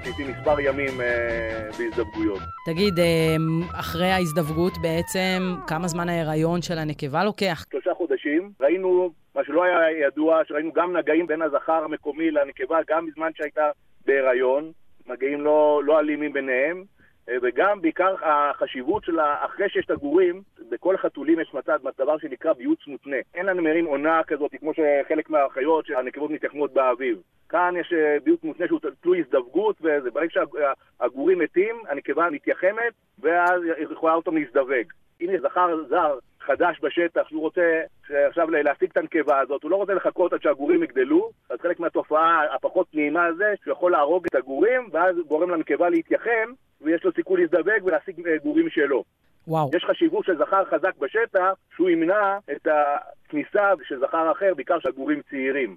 לעיתים 0.03 0.27
מספר 0.27 0.59
ימים 0.59 1.01
אה, 1.01 1.69
בהזדווגויות. 1.77 2.39
תגיד, 2.65 2.99
אה, 2.99 3.35
אחרי 3.79 4.11
ההזדווגות 4.11 4.73
בעצם, 4.81 5.39
כמה 5.67 5.87
זמן 5.87 6.09
ההיריון 6.09 6.61
של 6.61 6.77
הנקבה 6.77 7.23
לוקח? 7.23 7.65
שלושה 7.71 7.93
חודשים, 7.93 8.51
ראינו 8.61 9.11
מה 9.35 9.43
שלא 9.43 9.63
היה 9.63 10.07
ידוע, 10.07 10.41
שראינו 10.47 10.71
גם 10.73 10.97
נגעים 10.97 11.27
בין 11.27 11.41
הזכר 11.41 11.83
המקומי 11.83 12.31
לנקבה, 12.31 12.79
גם 12.89 13.05
בזמן 13.05 13.29
שהייתה 13.35 13.69
בהיריון, 14.05 14.71
מגעים 15.07 15.41
לא, 15.41 15.81
לא 15.85 15.99
אלימים 15.99 16.33
ביניהם, 16.33 16.83
אה, 17.29 17.35
וגם 17.41 17.81
בעיקר 17.81 18.15
החשיבות 18.21 19.03
של 19.03 19.19
אחרי 19.19 19.69
שיש 19.69 19.85
את 19.85 19.91
הגורים, 19.91 20.41
בכל 20.69 20.95
החתולים 20.95 21.39
יש 21.39 21.53
מצד, 21.53 21.79
דבר 21.97 22.17
שנקרא 22.17 22.53
ביוץ 22.53 22.79
מותנה. 22.87 23.17
אין 23.33 23.45
לנמרים 23.45 23.85
עונה 23.85 24.21
כזאת, 24.27 24.51
כמו 24.59 24.71
שחלק 24.73 25.29
מהחיות, 25.29 25.85
שהנקבות 25.85 26.31
מתייחמות 26.31 26.73
באביב. 26.73 27.17
כאן 27.51 27.73
יש 27.79 27.93
אה, 27.93 28.17
ביוץ 28.23 28.43
מותנה 28.43 28.67
שהוא 28.67 28.79
תלוי 29.01 29.19
הזדווגות, 29.19 29.75
וזה 29.81 30.11
ברגע 30.11 30.29
שהגורים 30.29 31.39
מתים, 31.39 31.75
הנקבה 31.89 32.29
מתייחמת, 32.29 32.93
ואז 33.19 33.61
היא 33.77 33.87
יכולה 33.91 34.13
אותם 34.13 34.37
להזדווג. 34.37 34.87
אם 35.21 35.27
יש 35.29 35.41
זכר 35.41 35.83
זר 35.89 36.17
חדש 36.39 36.79
בשטח 36.81 37.21
שהוא 37.29 37.41
רוצה 37.41 37.81
עכשיו 38.09 38.49
להשיג 38.49 38.89
את 38.91 38.97
הנקבה 38.97 39.39
הזאת, 39.39 39.63
הוא 39.63 39.71
לא 39.71 39.75
רוצה 39.75 39.93
לחכות 39.93 40.33
עד 40.33 40.41
שהגורים 40.41 40.83
יגדלו, 40.83 41.29
אז 41.49 41.59
חלק 41.61 41.79
מהתופעה 41.79 42.55
הפחות 42.55 42.87
נעימה 42.93 43.33
זה 43.37 43.53
שהוא 43.63 43.71
יכול 43.71 43.91
להרוג 43.91 44.25
את 44.25 44.35
הגורים, 44.35 44.89
ואז 44.91 45.15
גורם 45.27 45.49
לנקבה 45.49 45.89
להתייחם, 45.89 46.51
ויש 46.81 47.03
לו 47.03 47.11
סיכוי 47.11 47.41
להזדווג 47.41 47.85
ולהשיג 47.85 48.27
אה, 48.27 48.37
גורים 48.43 48.69
שלו. 48.69 49.03
וואו. 49.47 49.69
יש 49.73 49.85
חשיבות 49.85 50.25
של 50.25 50.37
זכר 50.37 50.65
חזק 50.65 50.97
בשטח, 50.99 51.53
שהוא 51.75 51.89
ימנע 51.89 52.37
את 52.51 52.67
הכניסה 52.67 53.71
של 53.83 53.99
זכר 53.99 54.31
אחר, 54.31 54.53
בעיקר 54.55 54.79
של 54.79 54.91
גורים 54.91 55.21
צעירים. 55.29 55.75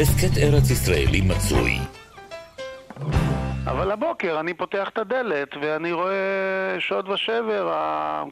הסכת 0.00 0.38
ארץ 0.42 0.70
ישראלי 0.70 1.20
מצוי. 1.20 1.72
אבל 3.64 3.90
הבוקר 3.90 4.40
אני 4.40 4.54
פותח 4.54 4.88
את 4.88 4.98
הדלת 4.98 5.48
ואני 5.62 5.92
רואה 5.92 6.76
שוד 6.78 7.08
ושבר, 7.08 7.72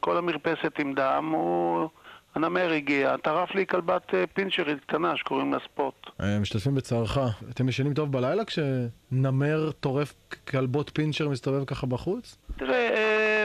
כל 0.01 0.17
המרפסת 0.17 0.73
עם 0.79 0.95
דם, 0.95 1.31
הוא... 1.33 1.89
הנמר 2.35 2.73
הגיע, 2.73 3.17
טרף 3.17 3.55
לי 3.55 3.67
כלבת 3.67 4.15
אה, 4.15 4.25
פינצ'רית 4.35 4.85
קטנה 4.87 5.17
שקוראים 5.17 5.53
לה 5.53 5.59
ספוט. 5.65 5.95
אה, 6.21 6.39
משתתפים 6.39 6.75
בצערך. 6.75 7.19
אתם 7.51 7.69
ישנים 7.69 7.95
טוב 7.95 8.13
בלילה 8.13 8.43
כשנמר 8.45 9.71
טורף 9.81 10.15
כלבות 10.51 10.91
פינצ'ר 10.95 11.29
מסתובב 11.29 11.65
ככה 11.65 11.87
בחוץ? 11.87 12.37
תראה, 12.57 12.89
אמ, 12.89 13.36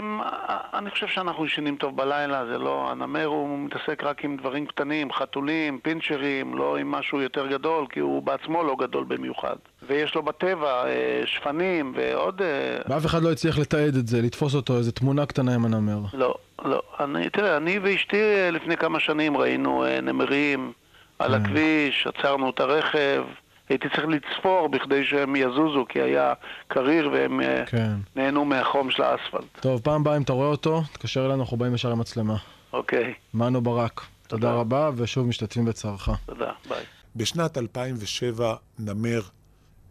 אני 0.74 0.90
חושב 0.90 1.08
שאנחנו 1.08 1.46
ישנים 1.46 1.76
טוב 1.76 1.98
בלילה, 1.98 2.46
זה 2.46 2.58
לא... 2.58 2.92
הנמר 2.92 3.26
הוא 3.26 3.60
מתעסק 3.60 4.04
רק 4.04 4.26
עם 4.26 4.38
דברים 4.38 4.66
קטנים, 4.66 5.14
חתולים, 5.14 5.80
פינצ'רים, 5.80 6.56
לא 6.56 6.78
עם 6.78 6.92
משהו 6.92 7.22
יותר 7.22 7.48
גדול, 7.48 7.86
כי 7.90 8.00
הוא 8.00 8.24
בעצמו 8.24 8.64
לא 8.64 8.76
גדול 8.80 9.04
במיוחד. 9.04 9.56
ויש 9.88 10.16
לו 10.16 10.24
בטבע 10.24 10.86
אה, 10.86 11.22
שפנים 11.26 11.94
ועוד... 11.96 12.42
אה, 12.42 12.78
ואף 12.88 13.06
אחד 13.06 13.24
לא 13.24 13.32
הצליח 13.32 13.60
לתעד 13.60 13.96
את 13.96 14.08
זה, 14.08 14.22
לתפוס 14.22 14.56
אותו, 14.56 14.78
איזה 14.78 14.92
תמונה 14.92 15.26
קטנה 15.26 15.56
עם 15.56 15.66
הנמר. 15.66 16.00
לא, 16.14 16.36
לא. 16.66 16.82
אני, 17.00 17.30
תראה, 17.30 17.58
אני 17.58 17.80
ואשתי 17.80 18.22
אה, 18.22 18.52
לפני 18.52 18.78
כמה 18.78 19.00
שנים 19.00 19.38
ראינו 19.38 19.86
נמרים 20.04 20.72
על 21.20 21.32
כן. 21.32 21.46
הכביש, 21.46 22.08
עצרנו 22.08 22.50
את 22.50 22.60
הרכב. 22.60 23.24
הייתי 23.72 23.88
צריך 23.90 24.08
לצפור 24.08 24.70
בכדי 24.70 25.06
שהם 25.06 25.36
יזוזו, 25.36 25.86
כי 25.90 26.02
היה 26.02 26.34
קריר 26.68 27.10
והם 27.14 27.42
אה, 27.42 27.66
כן. 27.66 27.92
נהנו 28.16 28.46
מהחום 28.46 28.92
של 28.92 29.04
האספלט. 29.04 29.60
טוב, 29.60 29.82
פעם 29.82 30.02
הבאה 30.02 30.18
אם 30.18 30.22
אתה 30.22 30.34
רואה 30.34 30.48
אותו, 30.48 30.82
תתקשר 30.92 31.26
אלינו, 31.26 31.42
אנחנו 31.42 31.58
באים 31.58 31.76
ישר 31.76 31.90
למצלמה. 31.90 32.36
אוקיי, 32.74 33.14
מנו 33.34 33.62
ברק, 33.62 34.02
תודה 34.28 34.54
רבה, 34.54 34.90
ושוב 34.96 35.28
משתתפים 35.28 35.66
בצערך. 35.66 36.10
תודה, 36.26 36.52
ביי. 36.70 36.84
בשנת 37.16 37.58
2007 37.58 38.56
נמר 38.80 39.22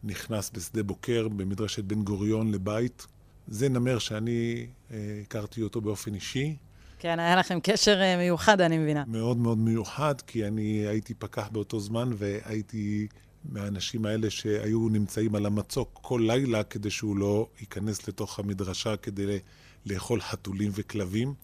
נכנס 0.04 0.50
בשדה 0.54 0.82
בוקר 0.82 1.28
במדרשת 1.28 1.84
בן 1.84 2.02
גוריון 2.02 2.52
לבית. 2.52 3.06
זה 3.46 3.68
נמר 3.68 3.98
שאני 3.98 4.66
אה, 4.92 4.96
הכרתי 5.22 5.62
אותו 5.62 5.80
באופן 5.80 6.14
אישי, 6.14 6.56
כן, 6.98 7.18
היה 7.18 7.36
לכם 7.36 7.58
קשר 7.62 8.00
אה, 8.00 8.16
מיוחד, 8.16 8.60
אני 8.60 8.78
מבינה. 8.78 9.04
מאוד 9.06 9.36
מאוד 9.36 9.58
מיוחד, 9.58 10.20
כי 10.20 10.46
אני 10.46 10.86
הייתי 10.86 11.14
פקח 11.14 11.48
באותו 11.48 11.80
זמן 11.80 12.10
והייתי 12.14 13.06
מהאנשים 13.44 14.06
האלה 14.06 14.30
שהיו 14.30 14.88
נמצאים 14.88 15.34
על 15.34 15.46
המצוק 15.46 15.98
כל 16.02 16.22
לילה 16.26 16.62
כדי 16.62 16.90
שהוא 16.90 17.16
לא 17.16 17.48
ייכנס 17.60 18.08
לתוך 18.08 18.38
המדרשה 18.38 18.96
כדי 18.96 19.38
לאכול 19.86 20.20
חתולים 20.20 20.70
וכלבים. 20.74 21.34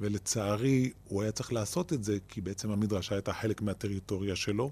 ולצערי, 0.00 0.90
הוא 1.08 1.22
היה 1.22 1.32
צריך 1.32 1.52
לעשות 1.52 1.92
את 1.92 2.04
זה, 2.04 2.18
כי 2.28 2.40
בעצם 2.40 2.70
המדרשה 2.70 3.14
הייתה 3.14 3.32
חלק 3.32 3.62
מהטריטוריה 3.62 4.36
שלו. 4.36 4.70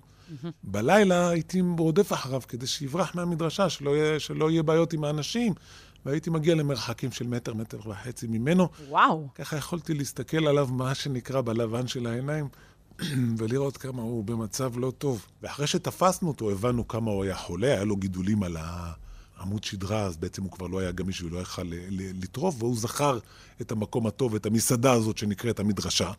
בלילה 0.63 1.29
הייתי 1.29 1.61
רודף 1.79 2.13
אחריו 2.13 2.41
כדי 2.49 2.67
שיברח 2.67 3.15
מהמדרשה, 3.15 3.69
שלא 3.69 3.97
יהיה, 3.97 4.21
שלא 4.21 4.51
יהיה 4.51 4.63
בעיות 4.63 4.93
עם 4.93 5.05
האנשים, 5.05 5.55
והייתי 6.07 6.31
מגיע 6.31 6.55
למרחקים 6.55 7.13
של 7.13 7.27
מטר, 7.27 7.55
מטר 7.55 7.79
וחצי 7.89 8.27
ממנו. 8.27 8.69
וואו. 8.89 9.29
ככה 9.35 9.57
יכולתי 9.57 9.95
להסתכל 9.95 10.47
עליו, 10.47 10.69
מה 10.73 10.95
שנקרא, 10.95 11.41
בלבן 11.41 11.87
של 11.87 12.07
העיניים, 12.07 12.49
ולראות 13.39 13.77
כמה 13.77 14.03
הוא 14.03 14.25
במצב 14.25 14.79
לא 14.79 14.93
טוב. 14.99 15.27
ואחרי 15.43 15.67
שתפסנו 15.67 16.29
אותו, 16.29 16.51
הבנו 16.51 16.89
כמה 16.89 17.11
הוא 17.11 17.25
היה 17.25 17.37
חולה, 17.37 17.67
היה 17.67 17.85
לו 17.85 17.97
גידולים 17.97 18.43
על 18.43 18.57
העמוד 19.37 19.65
שדרה, 19.65 20.03
אז 20.03 20.17
בעצם 20.17 20.43
הוא 20.43 20.51
כבר 20.53 20.67
לא 20.67 20.79
היה 20.79 20.93
גמיש 20.93 21.23
ולא 21.23 21.39
יכל 21.39 21.63
לטרוף, 21.91 22.55
והוא 22.59 22.77
זכר 22.77 23.19
את 23.61 23.73
המקום 23.73 24.07
הטוב, 24.07 24.35
את 24.35 24.47
המסעדה 24.47 24.93
הזאת 24.93 25.19
שנקראת 25.19 25.61
המדרשה. 25.61 26.13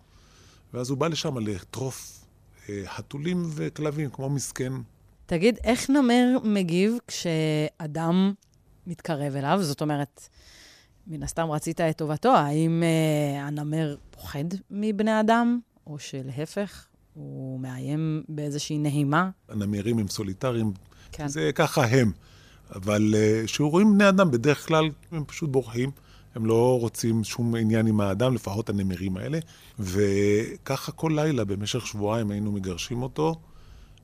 ואז 0.74 0.90
הוא 0.90 0.98
בא 0.98 1.08
לשם 1.08 1.38
לטרוף 1.38 2.26
אה, 2.70 2.84
חתולים 2.86 3.44
וכלבים, 3.56 4.10
כמו 4.10 4.30
מסכן. 4.30 4.74
תגיד, 5.26 5.58
איך 5.64 5.90
נמר 5.90 6.38
מגיב 6.44 6.98
כשאדם 7.08 8.34
מתקרב 8.88 9.36
אליו? 9.36 9.60
זאת 9.62 9.82
אומרת, 9.82 10.30
מן 11.08 11.24
הסתם 11.24 11.52
רצית 11.52 11.82
את 11.82 11.98
טובתו, 11.98 12.36
האם 12.36 12.84
אה, 12.84 13.48
הנמר 13.48 13.96
פוחד 14.12 14.44
מבני 14.72 15.20
אדם, 15.20 15.60
או 15.88 16.00
שלהפך, 16.00 16.86
הוא 17.14 17.60
מאיים 17.60 18.24
באיזושהי 18.30 18.78
נהימה? 18.78 19.30
הנמרים 19.50 20.00
הם 20.00 20.08
סוליטריים, 20.08 20.74
כן. 21.12 21.28
זה 21.28 21.52
ככה 21.56 21.86
הם. 21.86 22.12
אבל 22.76 23.14
אה, 23.16 23.42
כשרואים 23.46 23.94
בני 23.94 24.10
אדם, 24.10 24.32
בדרך 24.32 24.68
כלל 24.68 24.90
הם 25.12 25.24
פשוט 25.26 25.50
בורחים. 25.50 25.92
הם 26.36 26.46
לא 26.46 26.80
רוצים 26.80 27.24
שום 27.24 27.56
עניין 27.56 27.88
עם 27.88 28.02
האדם, 28.02 28.34
לפחות 28.34 28.70
הנמרים 28.70 29.18
האלה. 29.18 29.40
וככה 29.80 30.92
כל 30.92 31.12
לילה, 31.16 31.46
במשך 31.46 31.88
שבועיים 31.88 32.32
היינו 32.32 32.52
מגרשים 32.52 33.02
אותו, 33.02 33.36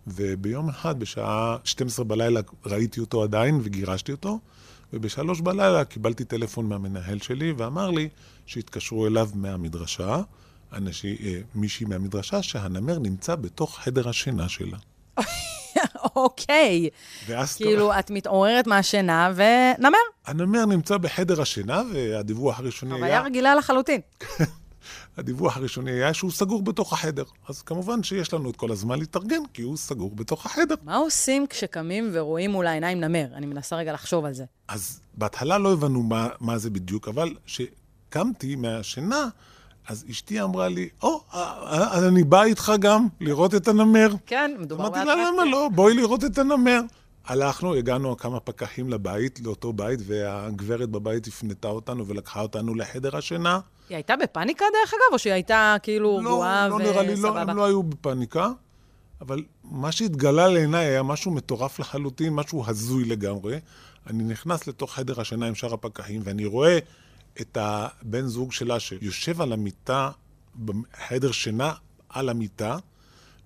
וביום 0.07 0.69
אחד, 0.69 0.99
בשעה 0.99 1.57
12 1.63 2.05
בלילה, 2.05 2.39
ראיתי 2.65 2.99
אותו 2.99 3.23
עדיין 3.23 3.59
וגירשתי 3.63 4.11
אותו, 4.11 4.39
ובשלוש 4.93 5.41
בלילה 5.41 5.85
קיבלתי 5.85 6.25
טלפון 6.25 6.65
מהמנהל 6.65 7.19
שלי, 7.19 7.51
ואמר 7.57 7.91
לי 7.91 8.09
שהתקשרו 8.45 9.07
אליו 9.07 9.29
מהמדרשה, 9.33 10.21
אנשי, 10.73 11.17
אה, 11.23 11.39
מישהי 11.55 11.85
מהמדרשה, 11.85 12.43
שהנמר 12.43 12.99
נמצא 12.99 13.35
בתוך 13.35 13.79
חדר 13.79 14.09
השינה 14.09 14.49
שלה. 14.49 14.77
אוקיי. 16.15 16.89
ואז 17.27 17.55
כאילו, 17.55 17.99
את 17.99 18.11
מתעוררת 18.11 18.67
מהשינה 18.67 19.31
ונמר. 19.35 19.97
הנמר 20.25 20.65
נמצא 20.65 20.97
בחדר 20.97 21.41
השינה, 21.41 21.81
והדיווח 21.93 22.59
הראשוני 22.59 22.93
חוויה 22.93 23.05
היה... 23.05 23.21
רגילה 23.21 23.55
לחלוטין. 23.55 24.01
הדיווח 25.17 25.57
הראשוני 25.57 25.91
היה 25.91 26.13
שהוא 26.13 26.31
סגור 26.31 26.61
בתוך 26.61 26.93
החדר. 26.93 27.23
אז 27.47 27.61
כמובן 27.61 28.03
שיש 28.03 28.33
לנו 28.33 28.49
את 28.49 28.55
כל 28.55 28.71
הזמן 28.71 28.99
להתארגן, 28.99 29.41
כי 29.53 29.61
הוא 29.61 29.77
סגור 29.77 30.15
בתוך 30.15 30.45
החדר. 30.45 30.75
מה 30.83 30.95
עושים 30.95 31.47
כשקמים 31.47 32.09
ורואים 32.13 32.51
מול 32.51 32.67
העיניים 32.67 32.99
נמר? 32.99 33.25
אני 33.33 33.45
מנסה 33.45 33.75
רגע 33.75 33.93
לחשוב 33.93 34.25
על 34.25 34.33
זה. 34.33 34.45
אז 34.67 34.99
בהתחלה 35.13 35.57
לא 35.57 35.73
הבנו 35.73 36.03
מה, 36.03 36.29
מה 36.39 36.57
זה 36.57 36.69
בדיוק, 36.69 37.07
אבל 37.07 37.33
כשקמתי 37.45 38.55
מהשינה, 38.55 39.27
אז 39.87 40.05
אשתי 40.09 40.41
אמרה 40.41 40.67
לי, 40.67 40.89
או, 41.01 41.21
oh, 41.31 41.35
אני 42.07 42.23
באה 42.23 42.43
איתך 42.43 42.71
גם 42.79 43.07
לראות 43.19 43.55
את 43.55 43.67
הנמר. 43.67 44.09
כן, 44.25 44.51
מדובר 44.59 44.87
אמרתי 44.87 45.05
לה, 45.05 45.15
למה 45.15 45.45
לא? 45.45 45.69
בואי 45.75 45.93
לראות 45.93 46.23
את 46.23 46.37
הנמר. 46.37 46.81
הלכנו, 47.25 47.73
הגענו 47.73 48.17
כמה 48.17 48.39
פקחים 48.39 48.89
לבית, 48.89 49.39
לאותו 49.43 49.73
בית, 49.73 49.99
והגברת 50.03 50.89
בבית 50.89 51.27
הפנתה 51.27 51.67
אותנו 51.67 52.07
ולקחה 52.07 52.41
אותנו 52.41 52.75
לחדר 52.75 53.17
השינה. 53.17 53.59
היא 53.89 53.95
הייתה 53.95 54.15
בפאניקה 54.15 54.65
דרך 54.73 54.93
אגב, 54.93 55.13
או 55.13 55.19
שהיא 55.19 55.33
הייתה 55.33 55.75
כאילו 55.83 56.19
לא, 56.23 56.29
רגועה 56.29 56.67
לא 56.67 56.75
וסבבה? 56.75 56.91
נראה 56.91 57.03
לי, 57.03 57.15
לא, 57.21 57.37
הם 57.37 57.57
לא 57.57 57.65
היו 57.65 57.83
בפאניקה, 57.83 58.49
אבל 59.21 59.43
מה 59.63 59.91
שהתגלה 59.91 60.47
לעיניי 60.47 60.85
היה 60.85 61.03
משהו 61.03 61.31
מטורף 61.31 61.79
לחלוטין, 61.79 62.33
משהו 62.33 62.63
הזוי 62.67 63.05
לגמרי. 63.05 63.59
אני 64.07 64.23
נכנס 64.23 64.67
לתוך 64.67 64.93
חדר 64.93 65.21
השינה 65.21 65.47
עם 65.47 65.55
שאר 65.55 65.73
הפקחים, 65.73 66.21
ואני 66.23 66.45
רואה 66.45 66.79
את 67.41 67.57
הבן 67.61 68.25
זוג 68.27 68.51
שלה 68.51 68.79
שיושב 68.79 69.41
על 69.41 69.53
המיטה, 69.53 70.11
בחדר 70.65 71.31
שינה, 71.31 71.73
על 72.09 72.29
המיטה, 72.29 72.77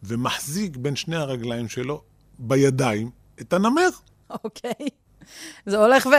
ומחזיק 0.03 0.77
בין 0.77 0.95
שני 0.95 1.15
הרגליים 1.15 1.69
שלו, 1.69 2.01
בידיים, 2.39 3.09
את 3.41 3.53
הנמר. 3.53 3.89
אוקיי. 4.43 4.71
זה 5.65 5.77
הולך 5.77 6.09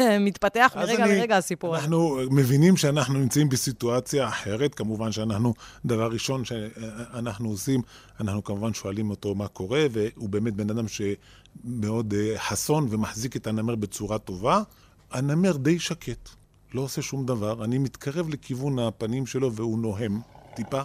ומתפתח 0.00 0.72
מרגע 0.76 1.04
אני- 1.04 1.18
לרגע 1.18 1.36
הסיפור 1.36 1.74
הזה. 1.76 1.84
אנחנו 1.84 2.20
מבינים 2.30 2.76
שאנחנו 2.76 3.14
נמצאים 3.18 3.48
בסיטואציה 3.48 4.28
אחרת. 4.28 4.74
כמובן 4.74 5.12
שאנחנו, 5.12 5.54
דבר 5.84 6.08
ראשון 6.12 6.44
שאנחנו 6.44 7.48
עושים, 7.50 7.80
אנחנו 8.20 8.44
כמובן 8.44 8.74
שואלים 8.74 9.10
אותו 9.10 9.34
מה 9.34 9.48
קורה, 9.48 9.86
והוא 9.90 10.28
באמת 10.28 10.54
בן 10.54 10.70
אדם 10.70 10.84
שמאוד 10.88 12.14
אה, 12.14 12.34
חסון 12.38 12.86
ומחזיק 12.90 13.36
את 13.36 13.46
הנמר 13.46 13.74
בצורה 13.74 14.18
טובה. 14.18 14.62
הנמר 15.10 15.56
די 15.56 15.78
שקט, 15.78 16.28
לא 16.74 16.80
עושה 16.80 17.02
שום 17.02 17.26
דבר. 17.26 17.64
אני 17.64 17.78
מתקרב 17.78 18.28
לכיוון 18.28 18.78
הפנים 18.78 19.26
שלו 19.26 19.52
והוא 19.52 19.78
נוהם 19.78 20.20
טיפה. 20.56 20.80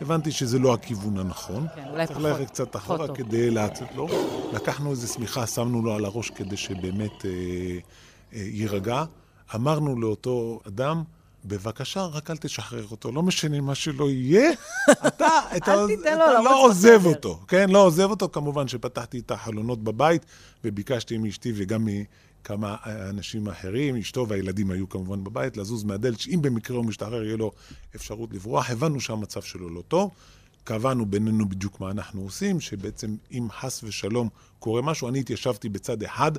הבנתי 0.00 0.32
שזה 0.32 0.58
לא 0.58 0.74
הכיוון 0.74 1.18
הנכון. 1.18 1.66
כן, 1.74 1.84
אולי 1.90 2.06
צריך 2.06 2.18
פחות- 2.18 2.30
ללכת 2.30 2.46
קצת 2.50 2.72
פחות 2.72 2.82
אחורה 2.84 3.06
טוב. 3.06 3.16
כדי 3.16 3.50
לעצת 3.50 3.86
לו. 3.94 4.08
לקחנו 4.52 4.90
איזו 4.90 5.12
שמיכה, 5.14 5.46
שמנו 5.46 5.82
לו 5.82 5.94
על 5.94 6.04
הראש 6.04 6.30
כדי 6.30 6.56
שבאמת 6.56 7.24
אה, 7.24 7.30
אה, 7.30 7.78
יירגע. 8.52 9.04
אמרנו 9.54 10.00
לאותו 10.00 10.60
אדם, 10.68 11.02
בבקשה, 11.44 12.04
רק 12.04 12.30
אל 12.30 12.36
תשחרר 12.36 12.84
אותו. 12.90 13.12
לא 13.12 13.22
משנה 13.22 13.60
מה 13.60 13.74
שלא 13.74 14.10
יהיה, 14.10 14.50
אתה, 15.06 15.28
אתה, 15.56 15.74
אל 15.74 15.86
תיתן 15.86 16.18
לו 16.18 16.24
אתה 16.24 16.32
לרוץ 16.32 16.44
לא 16.46 16.64
עוזב. 16.66 17.06
אותו. 17.06 17.40
כן, 17.48 17.70
לא 17.70 17.78
עוזב 17.86 18.10
אותו. 18.10 18.28
כמובן 18.32 18.68
שפתחתי 18.68 19.18
את 19.18 19.30
החלונות 19.30 19.84
בבית, 19.84 20.26
וביקשתי 20.64 21.18
מאשתי 21.18 21.52
וגם 21.56 21.88
מכמה 22.40 22.76
אנשים 22.84 23.48
אחרים, 23.48 23.96
אשתו 23.96 24.28
והילדים 24.28 24.70
היו 24.70 24.88
כמובן 24.88 25.24
בבית, 25.24 25.56
לזוז 25.56 25.84
מהדלת, 25.84 26.20
שאם 26.20 26.38
במקרה 26.42 26.76
הוא 26.76 26.84
משתחרר, 26.84 27.24
יהיה 27.24 27.36
לו 27.36 27.52
אפשרות 27.96 28.32
לברוח. 28.32 28.70
הבנו 28.70 29.00
שהמצב 29.00 29.42
שלו 29.42 29.68
לא 29.70 29.82
טוב. 29.88 30.10
קבענו 30.64 31.06
בינינו 31.06 31.48
בדיוק 31.48 31.80
מה 31.80 31.90
אנחנו 31.90 32.22
עושים, 32.22 32.60
שבעצם 32.60 33.16
אם 33.32 33.48
חס 33.60 33.84
ושלום 33.84 34.28
קורה 34.58 34.82
משהו, 34.82 35.08
אני 35.08 35.20
התיישבתי 35.20 35.68
בצד 35.68 36.02
אחד 36.02 36.32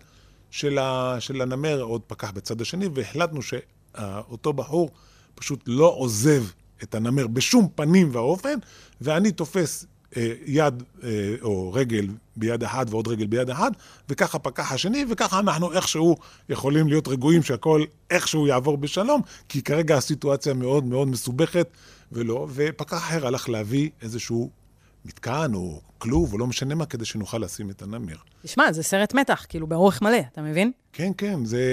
של, 0.51 0.77
ה, 0.77 1.15
של 1.19 1.41
הנמר, 1.41 1.81
עוד 1.81 2.01
פקח 2.07 2.31
בצד 2.31 2.61
השני, 2.61 2.87
והחלטנו 2.93 3.39
שאותו 3.41 4.53
בחור 4.53 4.89
פשוט 5.35 5.63
לא 5.67 5.93
עוזב 5.97 6.43
את 6.83 6.95
הנמר 6.95 7.27
בשום 7.27 7.67
פנים 7.75 8.09
ואופן, 8.11 8.59
ואני 9.01 9.31
תופס 9.31 9.85
יד 10.45 10.83
אה, 11.03 11.35
או 11.41 11.73
רגל 11.73 12.07
ביד 12.35 12.63
אחת 12.63 12.89
ועוד 12.89 13.07
רגל 13.07 13.27
ביד 13.27 13.49
אחת, 13.49 13.71
וככה 14.09 14.39
פקח 14.39 14.71
השני, 14.71 15.05
וככה 15.09 15.39
אנחנו 15.39 15.73
איכשהו 15.73 16.15
יכולים 16.49 16.87
להיות 16.87 17.07
רגועים 17.07 17.43
שהכל 17.43 17.83
איכשהו 18.09 18.47
יעבור 18.47 18.77
בשלום, 18.77 19.21
כי 19.49 19.61
כרגע 19.61 19.97
הסיטואציה 19.97 20.53
מאוד 20.53 20.83
מאוד 20.83 21.07
מסובכת, 21.07 21.67
ולא, 22.11 22.47
ופקח 22.53 22.97
אחר 22.97 23.27
הלך 23.27 23.49
להביא 23.49 23.89
איזשהו 24.01 24.49
מתקן 25.05 25.51
או 25.53 25.81
כלוב, 25.97 26.33
או 26.33 26.37
לא 26.37 26.47
משנה 26.47 26.75
מה, 26.75 26.85
כדי 26.85 27.05
שנוכל 27.05 27.37
לשים 27.37 27.69
את 27.69 27.81
הנמר. 27.81 28.15
תשמע, 28.43 28.71
זה 28.71 28.83
סרט 28.83 29.13
מתח, 29.13 29.45
כאילו 29.49 29.67
באורך 29.67 30.01
מלא, 30.01 30.19
אתה 30.31 30.41
מבין? 30.41 30.71
כן, 30.93 31.11
כן, 31.17 31.45
זה, 31.45 31.63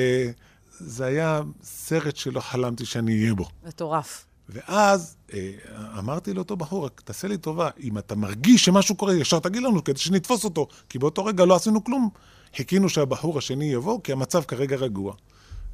זה 0.70 1.05
היה 1.05 1.40
סרט 1.62 2.16
שלא 2.16 2.40
חלמתי 2.40 2.85
שאני 2.85 3.22
אהיה 3.22 3.35
בו. 3.35 3.49
מטורף. 3.66 4.27
ואז 4.49 5.17
אה, 5.35 5.51
אמרתי 5.99 6.35
לאותו 6.35 6.57
בחור, 6.57 6.85
רק 6.85 7.01
תעשה 7.05 7.29
לי 7.29 7.39
טובה, 7.39 7.69
אם 7.81 7.99
אתה 7.99 8.15
מרגיש 8.15 8.65
שמשהו 8.65 8.95
קורה, 8.95 9.15
ישר 9.15 9.39
תגיד 9.39 9.63
לנו 9.63 9.85
כדי 9.85 9.99
שנתפוס 9.99 10.45
אותו, 10.45 10.69
כי 10.89 10.99
באותו 10.99 11.25
רגע 11.25 11.45
לא 11.45 11.57
עשינו 11.57 11.85
כלום. 11.85 12.09
חיכינו 12.57 12.89
שהבחור 12.89 13.39
השני 13.39 13.65
יבוא, 13.73 14.01
כי 14.05 14.13
המצב 14.13 14.43
כרגע 14.43 14.77
רגוע. 14.77 15.15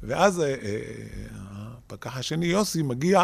ואז 0.03 0.39
אה, 0.41 0.45
אה, 0.45 0.55
הפקח 1.87 2.17
השני, 2.17 2.45
יוסי, 2.45 2.81
מגיע 2.81 3.23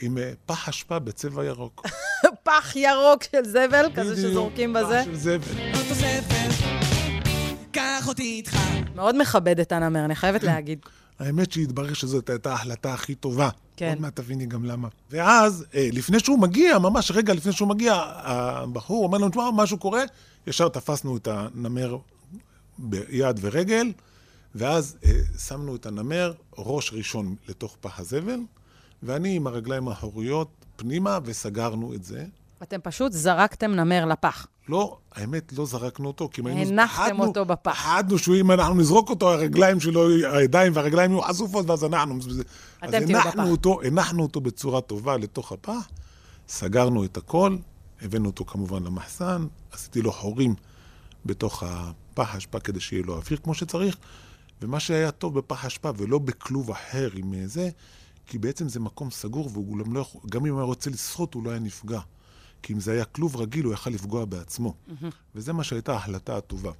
עם 0.00 0.18
פח 0.46 0.68
אשפה 0.68 0.98
בצבע 0.98 1.44
ירוק. 1.44 1.86
פח 2.42 2.76
ירוק 2.76 3.22
של 3.22 3.44
זבל, 3.44 3.86
כזה 3.94 4.16
שזורקים 4.16 4.74
פח 4.74 4.80
בזה. 4.80 5.02
של 5.04 5.16
זבל. 5.16 5.60
קח 7.72 8.08
אותי 8.08 8.22
איתך. 8.22 8.56
מאוד 8.94 9.20
מכבד 9.20 9.60
את 9.60 9.72
הנמר, 9.72 10.04
אני 10.04 10.14
חייבת 10.14 10.42
להגיד. 10.42 10.78
האמת 11.20 11.52
שהתברר 11.52 11.94
שזאת 11.94 12.30
הייתה 12.30 12.52
ההחלטה 12.52 12.94
הכי 12.94 13.14
טובה. 13.14 13.48
כן. 13.76 13.88
עוד 13.88 14.00
מעט 14.00 14.16
תביני 14.16 14.46
גם 14.46 14.64
למה. 14.64 14.88
ואז, 15.10 15.64
אה, 15.74 15.88
לפני 15.92 16.20
שהוא 16.20 16.38
מגיע, 16.38 16.78
ממש 16.78 17.10
רגע 17.10 17.34
לפני 17.34 17.52
שהוא 17.52 17.68
מגיע, 17.68 17.94
הבחור 18.04 19.04
אומר 19.04 19.18
לנו, 19.18 19.28
תשמע, 19.28 19.50
משהו 19.54 19.78
קורה, 19.78 20.02
ישר 20.46 20.68
תפסנו 20.68 21.16
את 21.16 21.28
הנמר 21.30 21.96
ביד 22.78 23.38
ורגל, 23.40 23.92
ואז 24.54 24.96
אה, 25.04 25.10
שמנו 25.38 25.76
את 25.76 25.86
הנמר 25.86 26.32
ראש 26.58 26.92
ראשון 26.92 27.34
לתוך 27.48 27.76
פח 27.80 28.00
הזבל, 28.00 28.40
ואני 29.02 29.36
עם 29.36 29.46
הרגליים 29.46 29.88
האחוריות 29.88 30.48
פנימה, 30.76 31.18
וסגרנו 31.24 31.94
את 31.94 32.04
זה. 32.04 32.24
אתם 32.62 32.76
פשוט 32.82 33.12
זרקתם 33.12 33.70
נמר 33.70 34.04
לפח. 34.04 34.46
לא, 34.68 34.98
האמת, 35.12 35.52
לא 35.58 35.66
זרקנו 35.66 36.06
אותו, 36.06 36.28
כי 36.32 36.40
אם 36.40 36.46
היינו... 36.46 36.60
הנחתם 36.72 37.02
פחדנו- 37.02 37.24
אותו 37.26 37.44
בפח. 37.44 37.72
פחדנו 37.72 38.18
שאם 38.18 38.50
אנחנו 38.50 38.74
נזרוק 38.74 39.10
אותו, 39.10 39.30
הרגליים 39.32 39.80
שלו, 39.80 40.08
הידיים 40.32 40.72
והרגליים 40.76 41.10
יהיו 41.10 41.22
חשופות, 41.22 41.70
ואז 41.70 41.84
אנחנו... 41.84 42.18
אז 42.80 42.90
תהיו 42.90 43.16
הנחנו 43.16 43.42
בפח. 43.42 43.50
אותו, 43.50 43.80
הנחנו 43.82 44.22
אותו 44.22 44.40
בצורה 44.40 44.80
טובה 44.80 45.16
לתוך 45.16 45.52
הפח, 45.52 45.88
סגרנו 46.48 47.04
את 47.04 47.16
הכל, 47.16 47.56
הבאנו 48.02 48.26
אותו 48.26 48.44
כמובן 48.44 48.82
למחסן, 48.82 49.46
עשיתי 49.72 50.02
לו 50.02 50.12
חורים 50.12 50.54
בתוך 51.26 51.62
הפח 51.66 52.34
האשפה 52.34 52.60
כדי 52.60 52.80
שיהיה 52.80 53.02
לו 53.06 53.16
אוויר 53.16 53.38
כמו 53.42 53.54
שצריך, 53.54 53.96
ומה 54.62 54.80
שהיה 54.80 55.10
טוב 55.10 55.38
בפח 55.38 55.64
האשפה 55.64 55.90
ולא 55.96 56.18
בכלוב 56.18 56.70
אחר 56.70 57.08
עם 57.14 57.34
זה, 57.46 57.68
כי 58.26 58.38
בעצם 58.38 58.68
זה 58.68 58.80
מקום 58.80 59.10
סגור, 59.10 59.50
והוא 59.52 59.78
גם 59.78 59.92
לא 59.94 60.00
יכול, 60.00 60.20
גם 60.30 60.46
אם 60.46 60.52
הוא 60.52 60.58
היה 60.60 60.66
רוצה 60.66 60.90
לשחות, 60.90 61.34
הוא 61.34 61.44
לא 61.44 61.50
היה 61.50 61.58
נפגע. 61.58 62.00
כי 62.62 62.72
אם 62.72 62.80
זה 62.80 62.92
היה 62.92 63.04
כלוב 63.04 63.36
רגיל, 63.36 63.64
הוא 63.64 63.74
יכל 63.74 63.90
לפגוע 63.90 64.24
בעצמו. 64.24 64.74
וזה 65.34 65.52
מה 65.52 65.64
שהייתה 65.64 65.92
ההחלטה 65.92 66.36
הטובה. 66.36 66.72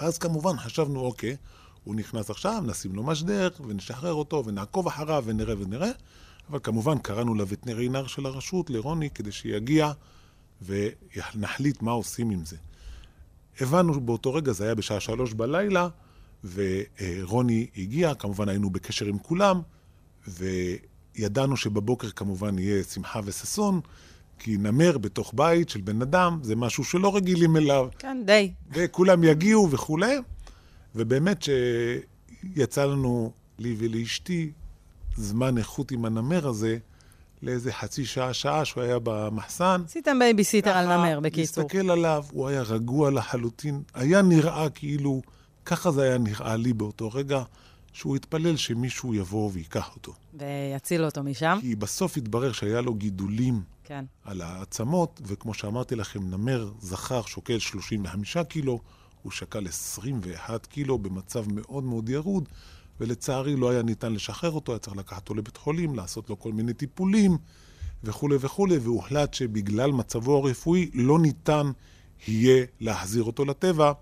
ואז 0.00 0.18
כמובן 0.18 0.56
חשבנו, 0.56 1.00
אוקיי, 1.00 1.36
הוא 1.84 1.94
נכנס 1.94 2.30
עכשיו, 2.30 2.62
נשים 2.66 2.94
לו 2.94 3.02
משדר, 3.02 3.48
ונשחרר 3.66 4.12
אותו, 4.12 4.42
ונעקוב 4.46 4.86
אחריו, 4.86 5.22
ונראה 5.26 5.54
ונראה. 5.58 5.90
אבל 6.50 6.58
כמובן 6.62 6.98
קראנו 6.98 7.34
לווטרינר 7.34 8.06
של 8.06 8.26
הרשות, 8.26 8.70
לרוני, 8.70 9.10
כדי 9.10 9.32
שיגיע 9.32 9.92
ונחליט 10.62 11.82
מה 11.82 11.90
עושים 11.90 12.30
עם 12.30 12.44
זה. 12.44 12.56
הבנו 13.60 14.00
באותו 14.00 14.34
רגע, 14.34 14.52
זה 14.52 14.64
היה 14.64 14.74
בשעה 14.74 15.00
שלוש 15.00 15.32
בלילה, 15.32 15.88
ורוני 16.44 17.66
הגיע, 17.76 18.14
כמובן 18.14 18.48
היינו 18.48 18.70
בקשר 18.70 19.06
עם 19.06 19.18
כולם, 19.18 19.60
וידענו 20.28 21.56
שבבוקר 21.56 22.10
כמובן 22.10 22.58
יהיה 22.58 22.84
שמחה 22.84 23.20
וששון, 23.24 23.80
כי 24.38 24.56
נמר 24.56 24.98
בתוך 24.98 25.32
בית 25.36 25.68
של 25.68 25.80
בן 25.80 26.02
אדם 26.02 26.38
זה 26.42 26.56
משהו 26.56 26.84
שלא 26.84 27.16
רגילים 27.16 27.56
אליו. 27.56 27.88
כן, 27.98 28.22
די. 28.24 28.52
וכולם 28.72 29.24
יגיעו 29.24 29.70
וכולי, 29.70 30.16
ובאמת 30.94 31.42
שיצא 31.42 32.84
לנו, 32.84 33.32
לי 33.58 33.74
ולאשתי, 33.78 34.50
זמן 35.16 35.58
איכות 35.58 35.90
עם 35.90 36.04
הנמר 36.04 36.48
הזה, 36.48 36.78
לאיזה 37.42 37.72
חצי 37.72 38.04
שעה, 38.04 38.32
שעה 38.32 38.64
שהוא 38.64 38.82
היה 38.82 38.98
במחסן. 39.02 39.82
עשיתם 39.86 40.18
בייביסיטר 40.18 40.70
על 40.70 40.96
נמר, 40.96 41.20
בקיצור. 41.20 41.64
להסתכל 41.64 41.90
עליו, 41.90 42.24
הוא 42.30 42.48
היה 42.48 42.62
רגוע 42.62 43.10
לחלוטין. 43.10 43.82
היה 43.94 44.22
נראה 44.22 44.70
כאילו, 44.70 45.22
ככה 45.64 45.90
זה 45.90 46.02
היה 46.02 46.18
נראה 46.18 46.56
לי 46.56 46.72
באותו 46.72 47.10
רגע, 47.12 47.42
שהוא 47.92 48.16
התפלל 48.16 48.56
שמישהו 48.56 49.14
יבוא 49.14 49.50
וייקח 49.52 49.90
אותו. 49.94 50.14
ויצילו 50.34 51.04
אותו 51.04 51.22
משם. 51.22 51.58
כי 51.60 51.74
בסוף 51.74 52.16
התברר 52.16 52.52
שהיה 52.52 52.80
לו 52.80 52.94
גידולים 52.94 53.62
כן. 53.86 54.04
על 54.24 54.42
העצמות, 54.42 55.20
וכמו 55.26 55.54
שאמרתי 55.54 55.96
לכם, 55.96 56.30
נמר 56.30 56.70
זכר 56.80 57.22
שוקל 57.22 57.58
35 57.58 58.36
קילו, 58.36 58.80
הוא 59.22 59.32
שקל 59.32 59.66
21 59.68 60.66
קילו 60.66 60.98
במצב 60.98 61.44
מאוד 61.52 61.84
מאוד 61.84 62.08
ירוד, 62.08 62.48
ולצערי 63.00 63.56
לא 63.56 63.70
היה 63.70 63.82
ניתן 63.82 64.12
לשחרר 64.12 64.50
אותו, 64.50 64.72
היה 64.72 64.78
צריך 64.78 64.96
לקחת 64.96 65.22
אותו 65.22 65.34
לבית 65.34 65.56
חולים, 65.56 65.94
לעשות 65.94 66.30
לו 66.30 66.38
כל 66.38 66.52
מיני 66.52 66.72
טיפולים 66.74 67.38
וכולי 68.04 68.36
וכולי, 68.40 68.78
והוחלט 68.78 69.34
שבגלל 69.34 69.92
מצבו 69.92 70.36
הרפואי 70.36 70.90
לא 70.94 71.18
ניתן 71.18 71.70
יהיה 72.28 72.66
להחזיר 72.80 73.24
אותו 73.24 73.44
לטבע, 73.44 73.92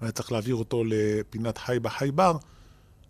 היה 0.00 0.12
צריך 0.12 0.32
להעביר 0.32 0.54
אותו 0.54 0.82
לפינת 0.86 1.58
חי 1.58 1.78
בחי 1.82 2.10
בר. 2.10 2.36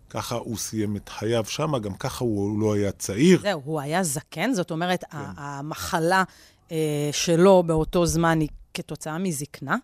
ככה 0.09 0.35
הוא 0.35 0.57
סיים 0.57 0.95
את 0.95 1.09
חייו 1.09 1.45
שם, 1.45 1.77
גם 1.77 1.93
ככה 1.93 2.23
הוא 2.23 2.59
לא 2.59 2.75
היה 2.75 2.91
צעיר. 2.91 3.41
זהו, 3.41 3.61
הוא 3.65 3.81
היה 3.81 4.03
זקן, 4.03 4.53
זאת 4.53 4.71
אומרת, 4.71 5.03
ה- 5.11 5.33
המחלה 5.37 6.23
אה, 6.71 7.09
שלו 7.11 7.63
באותו 7.63 8.05
זמן 8.05 8.39
היא 8.39 8.49
כתוצאה 8.73 9.17
מזקנה? 9.17 9.75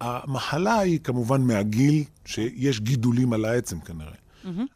המחלה 0.00 0.78
היא 0.78 1.00
כמובן 1.00 1.40
מהגיל, 1.42 2.04
שיש 2.24 2.80
גידולים 2.80 3.32
על 3.32 3.44
העצם 3.44 3.80
כנראה. 3.80 4.12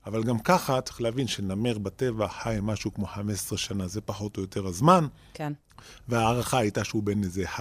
אבל 0.06 0.22
גם 0.22 0.38
ככה 0.38 0.80
צריך 0.80 1.00
להבין 1.00 1.26
שנמר 1.26 1.78
בטבע 1.78 2.28
חי 2.28 2.58
משהו 2.62 2.94
כמו 2.94 3.06
15 3.06 3.58
שנה, 3.58 3.88
זה 3.88 4.00
פחות 4.00 4.36
או 4.36 4.42
יותר 4.42 4.66
הזמן, 4.66 5.06
כן. 5.34 5.52
וההערכה 6.08 6.58
הייתה 6.58 6.84
שהוא 6.84 7.02
בן 7.02 7.22
איזה 7.22 7.44
11-12. 7.56 7.58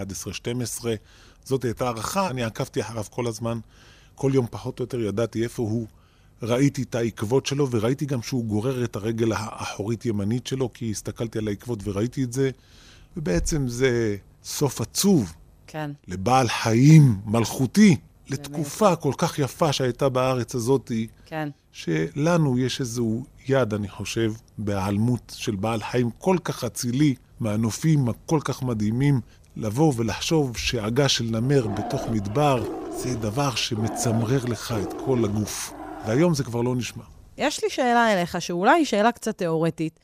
זאת 1.44 1.64
הייתה 1.64 1.86
הערכה, 1.86 2.30
אני 2.30 2.44
עקבתי 2.44 2.82
אחריו 2.82 3.04
כל 3.10 3.28
הזמן. 3.28 3.60
כל 4.16 4.32
יום 4.34 4.46
פחות 4.52 4.80
או 4.80 4.84
יותר 4.84 5.00
ידעתי 5.00 5.44
איפה 5.44 5.64
הוא. 5.64 5.88
ראיתי 6.42 6.82
את 6.82 6.96
העקבות 6.96 7.46
שלו, 7.46 7.72
וראיתי 7.72 8.06
גם 8.06 8.22
שהוא 8.22 8.46
גורר 8.46 8.84
את 8.84 8.96
הרגל 8.96 9.32
האחורית-ימנית 9.32 10.48
שלו, 10.48 10.74
כי 10.74 10.92
הסתכלתי 10.92 11.38
על 11.40 11.48
העקבות 11.48 11.80
וראיתי 11.84 12.24
את 12.24 12.34
זה, 12.34 12.50
ובעצם 13.18 13.68
זה 13.68 14.16
סוף 14.44 14.82
עצוב 14.82 15.34
כן. 15.68 15.92
לבעל 16.08 16.48
חיים 16.48 17.18
מלכותי, 17.26 17.96
לתקופה 18.30 18.96
כל 18.96 19.14
כך 19.18 19.40
יפה 19.40 19.74
שהייתה 19.74 20.10
בארץ 20.10 20.56
הזאת, 20.56 20.92
כן. 21.26 21.50
שלנו 21.72 22.60
יש 22.60 22.80
איזו 22.80 23.24
יד, 23.48 23.74
אני 23.74 23.90
חושב, 23.90 24.34
בהיעלמות 24.58 25.34
של 25.38 25.56
בעל 25.56 25.84
חיים 25.84 26.10
כל 26.18 26.38
כך 26.44 26.64
אצילי, 26.64 27.16
מהנופים 27.40 28.10
הכל 28.10 28.40
כך 28.44 28.64
מדהימים, 28.64 29.22
לבוא 29.58 29.94
ולחשוב 29.96 30.58
שעגה 30.58 31.10
של 31.10 31.24
נמר 31.24 31.68
בתוך 31.68 32.02
מדבר, 32.12 32.64
זה 32.98 33.16
דבר 33.16 33.56
שמצמרר 33.56 34.46
לך 34.46 34.74
את 34.82 34.94
כל 35.06 35.26
הגוף. 35.26 35.79
והיום 36.06 36.34
זה 36.34 36.44
כבר 36.44 36.62
לא 36.62 36.76
נשמע. 36.76 37.04
יש 37.38 37.64
לי 37.64 37.70
שאלה 37.70 38.14
אליך, 38.14 38.42
שאולי 38.42 38.72
היא 38.72 38.86
שאלה 38.86 39.12
קצת 39.12 39.38
תיאורטית. 39.38 40.00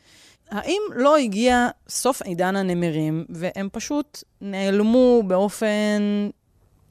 האם 0.50 0.82
לא 0.96 1.18
הגיע 1.18 1.68
סוף 1.90 2.22
עידן 2.22 2.56
הנמרים, 2.56 3.26
והם 3.30 3.70
פשוט 3.72 4.24
נעלמו 4.42 5.24
באופן 5.28 6.02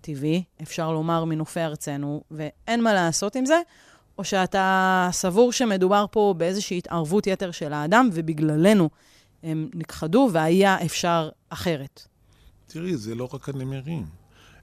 טבעי, 0.00 0.42
אפשר 0.62 0.92
לומר, 0.92 1.24
מנופי 1.24 1.60
ארצנו, 1.60 2.22
ואין 2.30 2.82
מה 2.82 2.94
לעשות 2.94 3.36
עם 3.36 3.46
זה? 3.46 3.60
או 4.18 4.24
שאתה 4.24 5.08
סבור 5.12 5.52
שמדובר 5.52 6.06
פה 6.10 6.34
באיזושהי 6.36 6.78
התערבות 6.78 7.26
יתר 7.26 7.50
של 7.50 7.72
האדם, 7.72 8.10
ובגללנו 8.12 8.90
הם 9.42 9.70
נכחדו 9.74 10.28
והיה 10.32 10.84
אפשר 10.84 11.30
אחרת? 11.48 12.02
תראי, 12.66 12.96
זה 12.96 13.14
לא 13.14 13.28
רק 13.32 13.48
הנמרים. 13.48 14.06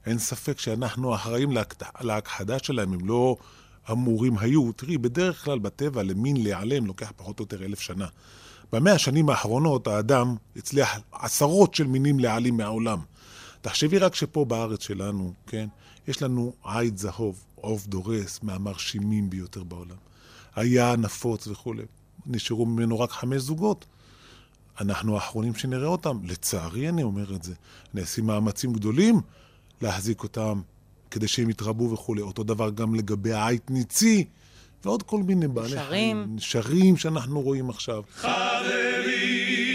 אין 0.06 0.18
ספק 0.18 0.60
שאנחנו 0.60 1.16
אחראים 1.16 1.50
להכחדה 2.02 2.60
שלהם, 2.60 2.94
הם 2.94 3.08
לא 3.08 3.36
אמורים 3.92 4.38
היו. 4.38 4.72
תראי, 4.72 4.98
בדרך 4.98 5.46
כלל 5.46 5.60
בטבע 5.60 6.04
למין 6.04 6.44
להיעלם 6.44 6.86
לוקח 6.86 7.12
פחות 7.16 7.40
או 7.40 7.44
יותר 7.44 7.66
אלף 7.66 7.80
שנה. 7.80 8.08
במאה 8.74 8.94
השנים 8.94 9.30
האחרונות 9.30 9.88
האדם 9.88 10.36
הצליח 10.56 11.00
עשרות 11.12 11.76
של 11.76 11.88
מינים 11.88 12.20
להעלים 12.20 12.58
מהעולם. 12.58 13.00
תחשבי 13.62 13.98
רק 13.98 14.16
שפה 14.16 14.46
בארץ 14.46 14.84
שלנו, 14.84 15.34
כן, 15.48 15.68
יש 16.08 16.22
לנו 16.22 16.54
עיד 16.64 16.98
זהוב, 16.98 17.44
עוף 17.56 17.88
דורס, 17.88 18.40
מהמרשימים 18.44 19.30
ביותר 19.30 19.64
בעולם. 19.64 19.96
היה 20.56 20.96
נפוץ 20.96 21.48
וכולי. 21.48 21.84
נשארו 22.26 22.66
ממנו 22.66 23.00
רק 23.00 23.12
חמש 23.12 23.42
זוגות. 23.42 23.86
אנחנו 24.82 25.16
האחרונים 25.16 25.56
שנראה 25.56 25.88
אותם. 25.88 26.20
לצערי 26.24 26.90
אני 26.90 27.04
אומר 27.04 27.36
את 27.36 27.44
זה. 27.44 27.54
נעשים 27.94 28.26
מאמצים 28.26 28.74
גדולים 28.74 29.22
להחזיק 29.82 30.24
אותם 30.24 30.62
כדי 31.12 31.28
שהם 31.28 31.50
יתרבו 31.50 31.92
וכולי. 31.92 32.22
אותו 32.22 32.44
דבר 32.44 32.70
גם 32.70 32.96
לגבי 32.96 33.34
העית 33.34 33.72
ניצי, 33.72 34.26
ועוד 34.84 35.04
כל 35.04 35.24
מיני 35.24 35.48
בעלי. 35.48 35.80
חיים. 35.88 36.26
נשרים 36.36 36.98
שאנחנו 36.98 37.42
רואים 37.42 37.70
עכשיו. 37.70 38.04
חברים, 38.16 39.68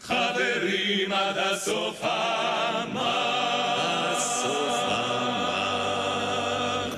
חברים 0.00 1.12
עד 1.12 1.36
הסוף 1.38 2.02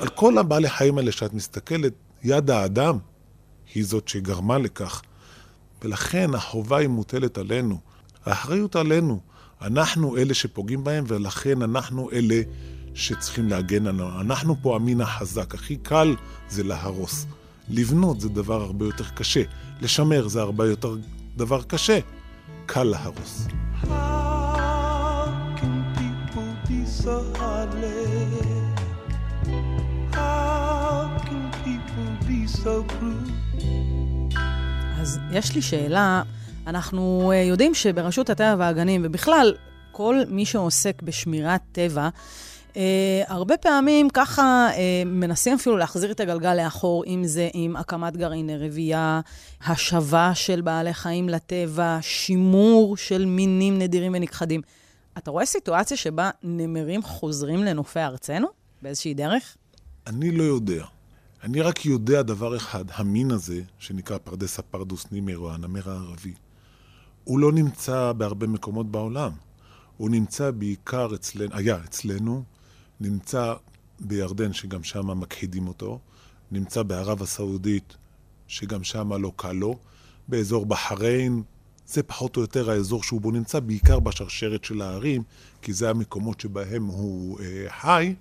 על 0.04 0.08
כל 0.08 0.38
הבעלי 0.38 0.68
חיים 0.68 0.98
האלה 0.98 1.12
שאת 1.12 1.34
מסתכלת, 1.34 1.92
יד 2.22 2.50
האדם 2.50 2.98
היא 3.74 3.84
זאת 3.84 4.08
שגרמה 4.08 4.58
לכך. 4.58 5.02
ולכן 5.82 6.34
החובה 6.34 6.76
היא 6.76 6.88
מוטלת 6.88 7.38
עלינו. 7.38 7.78
האחריות 8.24 8.76
עלינו. 8.76 9.20
אנחנו 9.62 10.16
אלה 10.16 10.34
שפוגעים 10.34 10.84
בהם, 10.84 11.04
ולכן 11.08 11.62
אנחנו 11.62 12.10
אלה 12.10 12.40
שצריכים 12.94 13.48
להגן 13.48 13.86
עלינו. 13.86 14.20
אנחנו 14.20 14.56
פה 14.62 14.76
המין 14.76 15.00
החזק. 15.00 15.54
הכי 15.54 15.76
קל 15.76 16.14
זה 16.48 16.62
להרוס. 16.62 17.26
לבנות 17.68 18.20
זה 18.20 18.28
דבר 18.28 18.62
הרבה 18.62 18.84
יותר 18.84 19.04
קשה. 19.04 19.42
לשמר 19.80 20.28
זה 20.28 20.40
הרבה 20.40 20.66
יותר 20.66 20.96
דבר 21.36 21.62
קשה. 21.62 21.98
קל 22.66 22.82
להרוס. 22.82 23.46
How 23.82 23.88
can 25.56 25.76
people 25.98 26.50
be 26.68 26.80
so 27.02 27.16
heartless? 27.38 28.44
How 30.12 31.08
can 31.26 31.42
people 31.64 32.10
be 32.28 32.40
so 32.62 32.84
cruel? 32.88 33.30
אז 35.00 35.18
יש 35.32 35.54
לי 35.54 35.62
שאלה, 35.62 36.22
אנחנו 36.66 37.32
אה, 37.34 37.42
יודעים 37.42 37.74
שברשות 37.74 38.30
הטבע 38.30 38.56
והגנים, 38.58 39.02
ובכלל, 39.04 39.54
כל 39.92 40.16
מי 40.28 40.44
שעוסק 40.46 41.02
בשמירת 41.02 41.60
טבע, 41.72 42.08
אה, 42.76 43.22
הרבה 43.26 43.56
פעמים 43.56 44.10
ככה 44.10 44.68
אה, 44.72 45.02
מנסים 45.06 45.54
אפילו 45.54 45.76
להחזיר 45.76 46.10
את 46.10 46.20
הגלגל 46.20 46.54
לאחור, 46.54 47.04
אם 47.06 47.22
זה 47.24 47.48
עם 47.54 47.76
הקמת 47.76 48.16
גרעיני 48.16 48.56
רבייה, 48.56 49.20
השבה 49.66 50.34
של 50.34 50.60
בעלי 50.60 50.94
חיים 50.94 51.28
לטבע, 51.28 51.98
שימור 52.00 52.96
של 52.96 53.24
מינים 53.24 53.78
נדירים 53.78 54.12
ונכחדים. 54.14 54.60
אתה 55.18 55.30
רואה 55.30 55.46
סיטואציה 55.46 55.96
שבה 55.96 56.30
נמרים 56.42 57.02
חוזרים 57.02 57.64
לנופי 57.64 58.00
ארצנו 58.00 58.48
באיזושהי 58.82 59.14
דרך? 59.14 59.56
אני 60.06 60.30
לא 60.30 60.42
יודע. 60.42 60.84
אני 61.42 61.60
רק 61.60 61.86
יודע 61.86 62.22
דבר 62.22 62.56
אחד, 62.56 62.84
המין 62.94 63.30
הזה, 63.30 63.60
שנקרא 63.78 64.18
פרדס 64.18 64.58
הפרדוס 64.58 65.06
נימר 65.12 65.38
או 65.38 65.52
הנמר 65.52 65.90
הערבי, 65.90 66.32
הוא 67.24 67.38
לא 67.38 67.52
נמצא 67.52 68.12
בהרבה 68.12 68.46
מקומות 68.46 68.90
בעולם. 68.90 69.30
הוא 69.96 70.10
נמצא 70.10 70.50
בעיקר 70.50 71.08
אצלנו, 71.14 71.56
היה 71.56 71.76
אצלנו, 71.84 72.42
נמצא 73.00 73.54
בירדן, 74.00 74.52
שגם 74.52 74.82
שם 74.82 75.20
מכחידים 75.20 75.68
אותו, 75.68 75.98
נמצא 76.50 76.82
בערב 76.82 77.22
הסעודית, 77.22 77.96
שגם 78.48 78.84
שם 78.84 79.12
לא 79.12 79.32
קל 79.36 79.52
לו, 79.52 79.78
באזור 80.28 80.66
בחריין, 80.66 81.42
זה 81.86 82.02
פחות 82.02 82.36
או 82.36 82.40
יותר 82.42 82.70
האזור 82.70 83.02
שהוא 83.02 83.20
בו 83.20 83.30
נמצא, 83.30 83.60
בעיקר 83.60 84.00
בשרשרת 84.00 84.64
של 84.64 84.82
ההרים, 84.82 85.22
כי 85.62 85.72
זה 85.72 85.90
המקומות 85.90 86.40
שבהם 86.40 86.86
הוא 86.86 87.40
אה, 87.40 87.66
חי, 87.68 88.14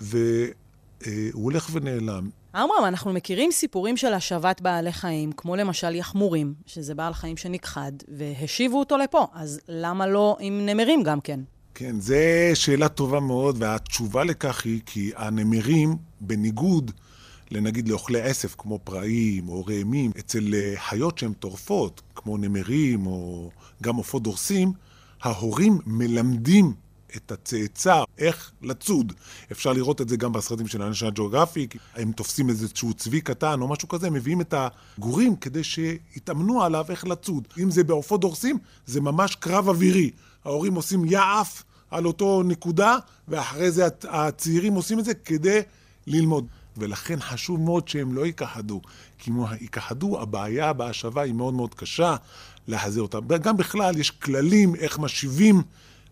והוא 0.00 0.52
הולך 1.32 1.68
ונעלם. 1.72 2.30
עמרם, 2.54 2.84
אנחנו 2.84 3.12
מכירים 3.12 3.50
סיפורים 3.50 3.96
של 3.96 4.12
השבת 4.12 4.60
בעלי 4.60 4.92
חיים, 4.92 5.32
כמו 5.32 5.56
למשל 5.56 5.94
יחמורים, 5.94 6.54
שזה 6.66 6.94
בעל 6.94 7.14
חיים 7.14 7.36
שנכחד, 7.36 7.92
והשיבו 8.08 8.78
אותו 8.78 8.96
לפה, 8.96 9.26
אז 9.34 9.60
למה 9.68 10.06
לא 10.06 10.36
עם 10.40 10.66
נמרים 10.66 11.02
גם 11.02 11.20
כן? 11.20 11.40
כן, 11.80 12.00
זו 12.00 12.14
שאלה 12.54 12.88
טובה 12.88 13.20
מאוד, 13.20 13.56
והתשובה 13.58 14.24
לכך 14.24 14.64
היא 14.64 14.80
כי 14.86 15.12
הנמרים, 15.16 15.96
בניגוד 16.20 16.90
לנגיד 17.50 17.88
לאוכלי 17.88 18.20
עשב 18.20 18.48
כמו 18.58 18.78
פראים 18.84 19.48
או 19.48 19.64
ראמים, 19.66 20.10
אצל 20.18 20.54
אה, 20.54 20.74
חיות 20.76 21.18
שהן 21.18 21.32
טורפות, 21.32 22.02
כמו 22.14 22.36
נמרים 22.36 23.06
או 23.06 23.50
גם 23.82 23.96
עופות 23.96 24.22
דורסים, 24.22 24.72
ההורים 25.22 25.78
מלמדים 25.86 26.72
את 27.16 27.32
הצאצא 27.32 28.02
איך 28.18 28.52
לצוד. 28.62 29.12
אפשר 29.52 29.72
לראות 29.72 30.00
את 30.00 30.08
זה 30.08 30.16
גם 30.16 30.32
בסרטים 30.32 30.68
של 30.68 30.82
אנשי 30.82 31.10
ג'אוגרפיק, 31.10 31.76
הם 31.94 32.12
תופסים 32.12 32.48
איזשהו 32.48 32.94
צבי 32.94 33.20
קטן 33.20 33.60
או 33.60 33.68
משהו 33.68 33.88
כזה, 33.88 34.10
מביאים 34.10 34.40
את 34.40 34.54
הגורים 34.98 35.36
כדי 35.36 35.64
שיתאמנו 35.64 36.62
עליו 36.62 36.86
איך 36.88 37.06
לצוד. 37.06 37.48
אם 37.58 37.70
זה 37.70 37.84
בעופות 37.84 38.20
דורסים, 38.20 38.58
זה 38.86 39.00
ממש 39.00 39.34
קרב 39.34 39.68
אווירי. 39.68 40.10
ההורים 40.44 40.74
עושים 40.74 41.04
יעף 41.04 41.62
על 41.90 42.06
אותו 42.06 42.42
נקודה, 42.42 42.96
ואחרי 43.28 43.70
זה 43.70 43.86
הצ- 43.86 44.06
הצעירים 44.08 44.74
עושים 44.74 44.98
את 44.98 45.04
זה 45.04 45.14
כדי 45.14 45.60
ללמוד. 46.06 46.46
ולכן 46.76 47.20
חשוב 47.20 47.60
מאוד 47.60 47.88
שהם 47.88 48.14
לא 48.14 48.26
ייכחדו. 48.26 48.80
כי 49.18 49.30
אם 49.30 49.36
ייכחדו, 49.60 50.20
הבעיה 50.20 50.72
בהשבה 50.72 51.22
היא 51.22 51.34
מאוד 51.34 51.54
מאוד 51.54 51.74
קשה 51.74 52.16
להחזיר 52.68 53.02
אותם. 53.02 53.20
גם 53.42 53.56
בכלל, 53.56 53.98
יש 53.98 54.10
כללים 54.10 54.74
איך 54.74 54.98
משיבים 54.98 55.62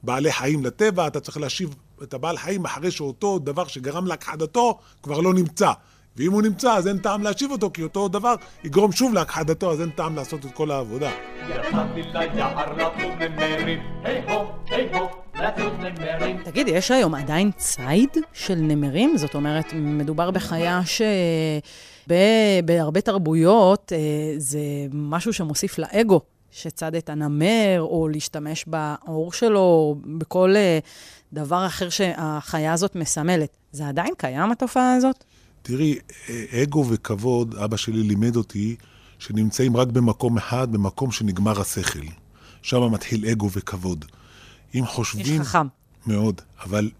בעלי 0.02 0.32
חיים 0.32 0.64
לטבע, 0.64 1.06
אתה 1.06 1.20
צריך 1.20 1.36
להשיב 1.36 1.74
את 2.02 2.14
הבעל 2.14 2.38
חיים 2.38 2.64
אחרי 2.64 2.90
שאותו 2.90 3.38
דבר 3.38 3.66
שגרם 3.66 4.06
להכחדתו 4.06 4.78
כבר 5.02 5.20
לא 5.20 5.34
נמצא. 5.34 5.72
ואם 6.18 6.32
הוא 6.32 6.42
נמצא, 6.42 6.72
אז 6.72 6.88
אין 6.88 6.98
טעם 6.98 7.22
להשיב 7.22 7.50
אותו, 7.50 7.70
כי 7.74 7.82
אותו 7.82 8.08
דבר 8.08 8.34
יגרום 8.64 8.92
שוב 8.92 9.14
להכחדתו, 9.14 9.72
אז 9.72 9.80
אין 9.80 9.90
טעם 9.90 10.16
לעשות 10.16 10.46
את 10.46 10.52
כל 10.52 10.70
העבודה. 10.70 11.10
תגיד, 16.44 16.68
יש 16.68 16.90
היום 16.90 17.14
עדיין 17.14 17.50
ציד 17.56 18.16
של 18.32 18.54
נמרים? 18.54 19.16
זאת 19.16 19.34
אומרת, 19.34 19.72
מדובר 19.74 20.30
בחיה 20.30 20.80
ש... 20.84 21.02
בהרבה 22.64 23.00
תרבויות 23.00 23.92
אה, 23.92 23.98
זה 24.36 24.60
משהו 24.92 25.32
שמוסיף 25.32 25.78
לאגו, 25.78 26.20
שצד 26.50 26.94
את 26.94 27.08
הנמר, 27.08 27.80
או 27.80 28.08
להשתמש 28.08 28.64
בעור 28.66 29.32
שלו, 29.32 29.58
או 29.58 29.96
בכל 30.18 30.54
אה, 30.56 30.78
דבר 31.32 31.66
אחר 31.66 31.88
שהחיה 31.88 32.72
הזאת 32.72 32.96
מסמלת. 32.96 33.56
זה 33.72 33.88
עדיין 33.88 34.14
קיים, 34.18 34.50
התופעה 34.52 34.94
הזאת? 34.94 35.24
תראי, 35.68 35.98
אגו 36.62 36.84
וכבוד, 36.88 37.54
אבא 37.54 37.76
שלי 37.76 38.02
לימד 38.02 38.36
אותי 38.36 38.76
שנמצאים 39.18 39.76
רק 39.76 39.88
במקום 39.88 40.36
אחד, 40.36 40.72
במקום 40.72 41.12
שנגמר 41.12 41.60
השכל. 41.60 42.06
שם 42.62 42.92
מתחיל 42.92 43.26
אגו 43.26 43.50
וכבוד. 43.52 44.04
אם 44.74 44.86
חושבים... 44.86 45.40
איש 45.40 45.48
חכם. 45.48 45.66
מאוד, 46.06 46.40
אבל 46.64 46.90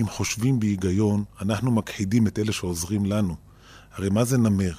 אם 0.00 0.08
חושבים 0.08 0.60
בהיגיון, 0.60 1.24
אנחנו 1.40 1.70
מכחידים 1.70 2.26
את 2.26 2.38
אלה 2.38 2.52
שעוזרים 2.52 3.06
לנו. 3.06 3.36
הרי 3.94 4.10
מה 4.10 4.24
זה 4.24 4.38
נמר? 4.38 4.72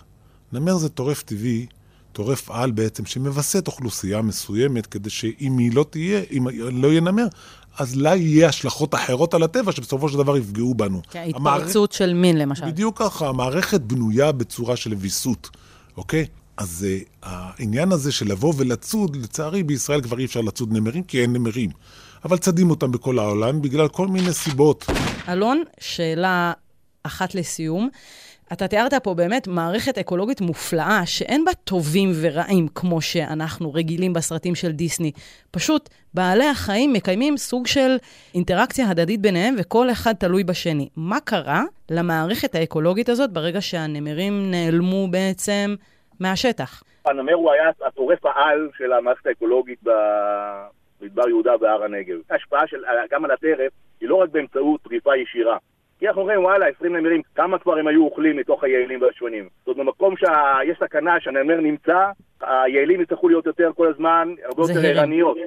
נמר 0.52 0.78
זה 0.78 0.90
טורף 0.90 1.24
טבעי, 1.24 1.66
טורף 2.12 2.52
על 2.52 2.72
בעצם, 2.72 3.06
שמווסת 3.06 3.68
אוכלוסייה 3.68 4.22
מסוימת, 4.22 4.86
כדי 4.86 5.10
שאם 5.10 5.58
היא 5.58 5.76
לא 5.76 5.86
תהיה, 5.90 6.22
אם 6.32 6.48
לא 6.72 6.88
יהיה 6.88 7.02
נמר, 7.02 7.28
אז 7.78 7.96
לה 7.96 8.16
יהיה 8.16 8.50
השלכות 8.50 8.96
אחרות 8.96 9.34
על 9.34 9.44
הטבע, 9.44 9.72
שבסופו 9.72 10.10
של 10.10 10.18
דבר 10.18 10.38
יפגעו 10.38 10.74
בנו. 10.74 11.02
כן, 11.10 11.26
התפרצות 11.30 11.92
של 11.92 12.14
מין, 12.14 12.38
למשל. 12.38 12.66
בדיוק 12.66 13.00
ככה, 13.00 13.28
המערכת 13.28 13.82
בנויה 13.82 14.32
בצורה 14.32 14.76
של 14.76 14.94
ויסות, 14.94 15.50
אוקיי? 15.98 16.26
אז 16.58 16.86
uh, 16.86 17.06
העניין 17.24 17.92
הזה 17.92 18.12
של 18.12 18.28
לבוא 18.28 18.54
ולצוד, 18.58 19.16
לצערי 19.16 19.64
בישראל 19.64 20.02
כבר 20.02 20.20
אי 20.20 20.26
אפשר 20.26 20.42
לצוד 20.42 20.74
נמרים, 20.74 21.04
כי 21.04 21.22
אין 21.22 21.34
נמרים. 21.34 21.70
אבל 22.26 22.38
צדים 22.38 22.70
אותם 22.70 22.92
בכל 22.92 23.20
העולם 23.20 23.62
בגלל 23.62 23.88
כל 23.88 24.08
מיני 24.08 24.34
סיבות. 24.34 24.86
אלון, 25.30 25.64
שאלה 25.80 26.54
אחת 27.04 27.36
לסיום. 27.36 27.90
אתה 28.54 28.68
תיארת 28.68 28.94
פה 28.94 29.14
באמת 29.14 29.48
מערכת 29.48 29.98
אקולוגית 29.98 30.42
מופלאה, 30.42 31.02
שאין 31.06 31.46
בה 31.46 31.52
טובים 31.54 32.10
ורעים 32.22 32.68
כמו 32.76 33.02
שאנחנו 33.02 33.74
רגילים 33.74 34.14
בסרטים 34.14 34.56
של 34.56 34.72
דיסני. 34.72 35.12
פשוט 35.52 35.90
בעלי 36.14 36.46
החיים 36.46 36.94
מקיימים 36.94 37.38
סוג 37.38 37.68
של 37.68 37.96
אינטראקציה 38.36 38.90
הדדית 38.90 39.22
ביניהם, 39.22 39.56
וכל 39.60 39.92
אחד 39.92 40.14
תלוי 40.14 40.44
בשני. 40.44 40.90
מה 40.98 41.20
קרה 41.20 41.64
למערכת 41.92 42.56
האקולוגית 42.56 43.10
הזאת 43.10 43.32
ברגע 43.32 43.62
שהנמרים 43.62 44.52
נעלמו 44.52 45.08
בעצם 45.12 45.76
מהשטח? 46.20 46.84
הנמר 47.06 47.34
הוא 47.34 47.52
היה 47.52 47.70
הטורף 47.88 48.26
העל 48.26 48.70
של 48.78 48.94
המערכת 48.94 49.28
האקולוגית 49.28 49.80
במדבר 49.84 51.30
יהודה 51.30 51.52
והר 51.62 51.84
הנגב. 51.84 52.16
ההשפעה 52.30 52.68
של, 52.68 52.78
גם 53.12 53.26
על 53.26 53.32
הטרף 53.32 53.72
היא 54.02 54.10
לא 54.10 54.16
רק 54.16 54.30
באמצעות 54.30 54.82
טריפה 54.82 55.18
ישירה. 55.18 55.58
כי 56.00 56.08
אנחנו 56.08 56.22
אומרים, 56.22 56.44
וואלה, 56.44 56.66
20 56.68 56.96
נמרים, 56.96 57.22
כמה 57.36 57.60
כבר 57.60 57.78
הם 57.78 57.88
היו 57.88 58.04
אוכלים 58.04 58.38
מתוך 58.38 58.64
היעילים 58.64 59.02
והשונים? 59.02 59.50
זאת 59.66 59.78
אומרת, 59.78 59.86
במקום 59.86 60.18
שיש 60.18 60.80
סכנה 60.80 61.20
שהנמר 61.20 61.62
נמצא, 61.62 62.12
היעילים 62.42 63.02
יצטרכו 63.02 63.30
להיות 63.30 63.46
יותר 63.46 63.72
כל 63.76 63.88
הזמן, 63.88 64.34
הרבה 64.44 64.62
יותר. 64.62 64.88
ערניות. 65.00 65.38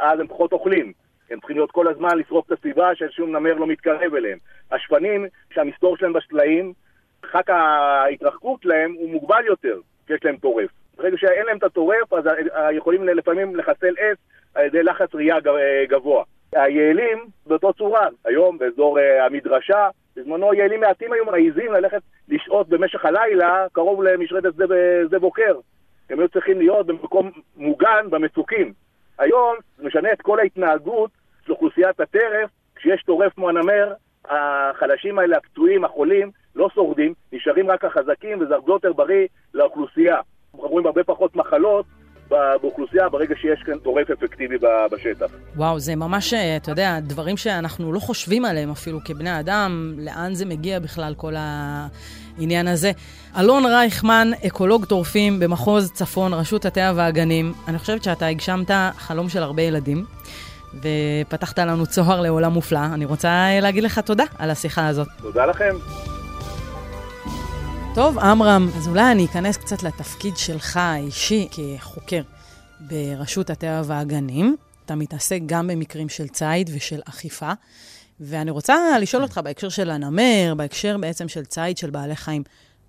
אז 0.00 0.20
הם 0.20 0.26
פחות 0.26 0.52
אוכלים. 0.52 0.92
הם 1.30 1.38
צריכים 1.38 1.56
להיות 1.56 1.70
כל 1.70 1.88
הזמן 1.88 2.18
לשרוף 2.18 2.46
את 2.46 2.52
הסביבה 2.52 2.94
ששום 2.94 3.36
נמר 3.36 3.54
לא 3.54 3.66
מתקרב 3.66 4.14
אליהם. 4.14 4.38
השפנים, 4.70 5.26
שהמסתור 5.54 5.96
שלהם 5.96 6.12
בשלעים, 6.12 6.72
מרחק 7.24 7.50
ההתרחקות 7.50 8.62
שלהם 8.62 8.94
הוא 8.98 9.10
מוגבל 9.10 9.44
יותר, 9.46 9.80
כי 10.06 10.14
יש 10.14 10.20
להם 10.24 10.36
טורף. 10.36 10.70
ברגע 10.96 11.16
שאין 11.16 11.46
להם 11.46 11.56
את 11.56 11.62
הטורף, 11.62 12.12
אז 12.12 12.24
יכולים 12.72 13.04
לפעמים 13.04 13.56
לחסל 13.56 13.94
עץ 13.98 14.18
על 14.54 14.64
ידי 14.64 14.82
לחץ 14.82 15.14
ראייה 15.14 15.36
אה, 15.36 15.84
גבוה. 15.88 16.24
היעלים 16.52 17.18
באותו 17.46 17.72
צורה, 17.72 18.06
היום 18.24 18.58
באזור 18.58 18.98
אה, 18.98 19.26
המדרשה, 19.26 19.88
בזמנו 20.16 20.54
יעלים 20.54 20.80
מעטים 20.80 21.12
היו 21.12 21.24
מעיזים 21.24 21.72
ללכת 21.72 22.02
לשהות 22.28 22.68
במשך 22.68 23.04
הלילה 23.04 23.66
קרוב 23.72 24.02
למשרדת 24.02 24.54
שדה 25.06 25.18
בוקר. 25.18 25.58
הם 26.10 26.20
היו 26.20 26.28
צריכים 26.28 26.58
להיות 26.58 26.86
במקום 26.86 27.30
מוגן 27.56 28.06
במצוקים. 28.10 28.72
היום 29.18 29.56
זה 29.76 29.84
משנה 29.84 30.12
את 30.12 30.22
כל 30.22 30.38
ההתנהגות 30.38 31.10
של 31.46 31.52
אוכלוסיית 31.52 32.00
הטרף, 32.00 32.50
כשיש 32.76 33.02
טורף 33.02 33.32
כמו 33.34 33.48
הנמר, 33.48 33.92
החלשים 34.24 35.18
האלה, 35.18 35.36
הפצועים, 35.36 35.84
החולים, 35.84 36.30
לא 36.56 36.68
שורדים, 36.74 37.14
נשארים 37.32 37.70
רק 37.70 37.84
החזקים, 37.84 38.40
וזה 38.40 38.54
הרבה 38.54 38.72
יותר 38.72 38.92
בריא 38.92 39.26
לאוכלוסייה. 39.54 40.16
באוכלוסייה 42.88 43.08
ברגע 43.08 43.34
שיש 43.40 43.62
כאן 43.66 43.78
טורף 43.78 44.10
אפקטיבי 44.10 44.56
בשטח. 44.92 45.26
וואו, 45.56 45.78
זה 45.80 45.96
ממש, 45.96 46.34
אה, 46.34 46.56
אתה 46.56 46.70
יודע, 46.70 47.00
דברים 47.00 47.36
שאנחנו 47.36 47.92
לא 47.92 47.98
חושבים 47.98 48.44
עליהם 48.44 48.70
אפילו 48.70 48.98
כבני 49.04 49.40
אדם, 49.40 49.94
לאן 49.98 50.34
זה 50.34 50.46
מגיע 50.46 50.78
בכלל, 50.78 51.14
כל 51.16 51.34
העניין 51.36 52.68
הזה. 52.68 52.92
אלון 53.38 53.66
רייכמן, 53.66 54.30
אקולוג 54.46 54.84
טורפים 54.84 55.40
במחוז 55.40 55.92
צפון, 55.92 56.34
רשות 56.34 56.64
הטבע 56.64 56.92
והגנים. 56.94 57.52
אני 57.68 57.78
חושבת 57.78 58.02
שאתה 58.02 58.26
הגשמת 58.26 58.70
חלום 58.96 59.28
של 59.28 59.42
הרבה 59.42 59.62
ילדים, 59.62 60.04
ופתחת 60.74 61.58
לנו 61.58 61.86
צוהר 61.86 62.20
לעולם 62.20 62.52
מופלא. 62.52 62.80
אני 62.94 63.04
רוצה 63.04 63.28
אה, 63.28 63.60
להגיד 63.60 63.84
לך 63.84 63.98
תודה 63.98 64.24
על 64.38 64.50
השיחה 64.50 64.86
הזאת. 64.86 65.08
תודה 65.22 65.46
לכם. 65.46 65.74
טוב, 67.94 68.18
עמרם, 68.18 68.68
אז 68.76 68.88
אולי 68.88 69.12
אני 69.12 69.24
אכנס 69.24 69.56
קצת 69.56 69.82
לתפקיד 69.82 70.36
שלך 70.36 70.76
האישי 70.76 71.48
כחוקר 71.50 72.20
ברשות 72.80 73.50
הטבע 73.50 73.82
והגנים. 73.84 74.56
אתה 74.84 74.94
מתעסק 74.94 75.40
גם 75.46 75.66
במקרים 75.66 76.08
של 76.08 76.28
ציד 76.28 76.70
ושל 76.74 77.00
אכיפה, 77.04 77.52
ואני 78.20 78.50
רוצה 78.50 78.98
לשאול 79.00 79.22
אותך 79.22 79.40
בהקשר 79.44 79.68
של 79.68 79.90
הנמר, 79.90 80.54
בהקשר 80.56 80.96
בעצם 80.98 81.28
של 81.28 81.44
ציד 81.44 81.78
של 81.78 81.90
בעלי 81.90 82.16
חיים. 82.16 82.42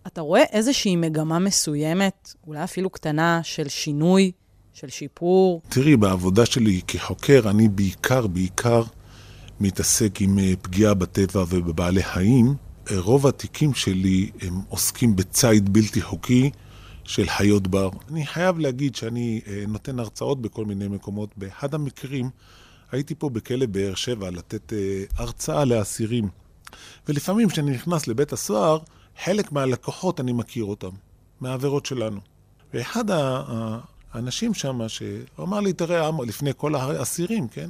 אתה 0.07 0.21
רואה 0.21 0.43
איזושהי 0.51 0.95
מגמה 0.95 1.39
מסוימת, 1.39 2.33
אולי 2.47 2.63
אפילו 2.63 2.89
קטנה, 2.89 3.39
של 3.43 3.67
שינוי, 3.67 4.31
של 4.73 4.89
שיפור? 4.89 5.61
תראי, 5.69 5.97
בעבודה 5.97 6.45
שלי 6.45 6.81
כחוקר, 6.87 7.41
אני 7.49 7.67
בעיקר, 7.67 8.27
בעיקר 8.27 8.83
מתעסק 9.59 10.21
עם 10.21 10.39
אה, 10.39 10.53
פגיעה 10.61 10.93
בטבע 10.93 11.43
ובבעלי 11.49 12.03
חיים. 12.03 12.55
רוב 12.97 13.27
התיקים 13.27 13.73
שלי 13.73 14.29
הם 14.41 14.53
עוסקים 14.69 15.15
בציד 15.15 15.73
בלתי 15.73 16.01
חוקי 16.01 16.49
של 17.09 17.29
חיות 17.29 17.67
בר. 17.67 17.89
אני 18.09 18.25
חייב 18.25 18.59
להגיד 18.59 18.95
שאני 18.95 19.41
אה, 19.47 19.63
נותן 19.67 19.99
הרצאות 19.99 20.41
בכל 20.41 20.65
מיני 20.65 20.87
מקומות. 20.87 21.29
באחד 21.37 21.73
המקרים 21.73 22.29
הייתי 22.91 23.15
פה 23.15 23.29
בכלא 23.29 23.65
באר 23.65 23.95
שבע 23.95 24.29
לתת 24.29 24.73
אה, 24.73 25.03
הרצאה 25.15 25.65
לאסירים. 25.65 26.29
ולפעמים 27.07 27.49
כשאני 27.49 27.71
נכנס 27.71 28.07
לבית 28.07 28.33
הסוהר, 28.33 28.79
חלק 29.23 29.51
מהלקוחות 29.51 30.19
אני 30.19 30.33
מכיר 30.33 30.63
אותם, 30.63 30.89
מהעבירות 31.41 31.85
שלנו. 31.85 32.19
ואחד 32.73 33.05
האנשים 34.13 34.53
שם, 34.53 34.79
שהוא 34.87 35.19
אמר 35.39 35.59
לי, 35.59 35.73
תראה, 35.73 36.07
עמרם, 36.07 36.27
לפני 36.27 36.51
כל 36.57 36.75
האסירים, 36.75 37.47
כן? 37.47 37.69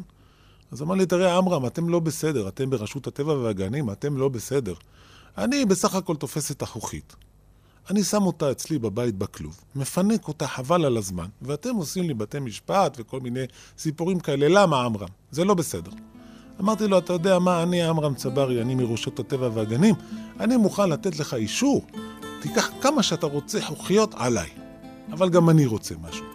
אז 0.71 0.81
אמר 0.81 0.95
לי, 0.95 1.05
תראה, 1.05 1.37
עמרם, 1.37 1.65
אתם 1.65 1.89
לא 1.89 1.99
בסדר, 1.99 2.47
אתם 2.47 2.69
ברשות 2.69 3.07
הטבע 3.07 3.33
והגנים, 3.33 3.91
אתם 3.91 4.17
לא 4.17 4.29
בסדר. 4.29 4.73
אני 5.37 5.65
בסך 5.65 5.95
הכל 5.95 6.15
תופס 6.15 6.51
את 6.51 6.61
החוכית. 6.61 7.15
אני 7.89 8.03
שם 8.03 8.23
אותה 8.23 8.51
אצלי 8.51 8.79
בבית 8.79 9.15
בכלוב, 9.15 9.59
מפנק 9.75 10.27
אותה 10.27 10.47
חבל 10.47 10.85
על 10.85 10.97
הזמן, 10.97 11.25
ואתם 11.41 11.75
עושים 11.75 12.03
לי 12.07 12.13
בתי 12.13 12.39
משפט 12.39 12.97
וכל 12.99 13.19
מיני 13.19 13.43
סיפורים 13.77 14.19
כאלה. 14.19 14.47
למה, 14.49 14.81
עמרם? 14.81 15.07
זה 15.31 15.45
לא 15.45 15.53
בסדר. 15.53 15.91
אמרתי 16.61 16.87
לו, 16.87 16.97
אתה 16.97 17.13
יודע 17.13 17.39
מה, 17.39 17.63
אני 17.63 17.83
עמרם 17.83 18.15
צברי, 18.15 18.61
אני 18.61 18.75
מרשות 18.75 19.19
הטבע 19.19 19.49
והגנים, 19.53 19.95
אני 20.39 20.57
מוכן 20.57 20.89
לתת 20.89 21.19
לך 21.19 21.33
אישור, 21.33 21.85
תיקח 22.41 22.69
כמה 22.81 23.03
שאתה 23.03 23.25
רוצה 23.25 23.61
חוכיות 23.61 24.13
עליי, 24.17 24.49
אבל 25.11 25.29
גם 25.29 25.49
אני 25.49 25.65
רוצה 25.65 25.95
משהו. 26.01 26.25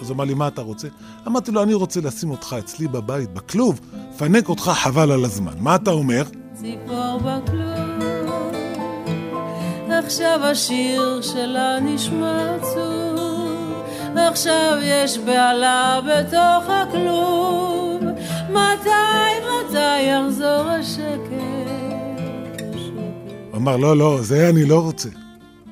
אז 0.00 0.10
הוא 0.10 0.14
אמר 0.14 0.24
לי, 0.24 0.34
מה 0.34 0.48
אתה 0.48 0.62
רוצה? 0.62 0.88
אמרתי 1.26 1.50
לו, 1.50 1.62
אני 1.62 1.74
רוצה 1.74 2.00
לשים 2.00 2.30
אותך 2.30 2.56
אצלי 2.58 2.88
בבית, 2.88 3.32
בכלוב, 3.32 3.80
פנק 4.18 4.48
אותך 4.48 4.62
חבל 4.62 5.12
על 5.12 5.24
הזמן. 5.24 5.54
מה 5.58 5.74
אתה 5.74 5.90
אומר? 5.90 6.22
ציפור 6.54 7.18
בכלוב, 7.18 7.87
עכשיו 10.04 10.40
השיר 10.42 11.20
שלה 11.22 11.80
נשמע 11.80 12.54
עצוב, 12.54 13.82
עכשיו 14.16 14.78
יש 14.82 15.18
בעלה 15.18 16.00
בתוך 16.00 16.64
הכלוב, 16.68 18.00
מתי 18.50 19.28
מתי 19.68 20.02
יחזור 20.02 20.68
השקט? 20.68 21.32
הוא 23.50 23.56
אמר, 23.56 23.76
לא, 23.76 23.96
לא, 23.96 24.18
זה 24.22 24.48
אני 24.48 24.64
לא 24.64 24.80
רוצה. 24.80 25.08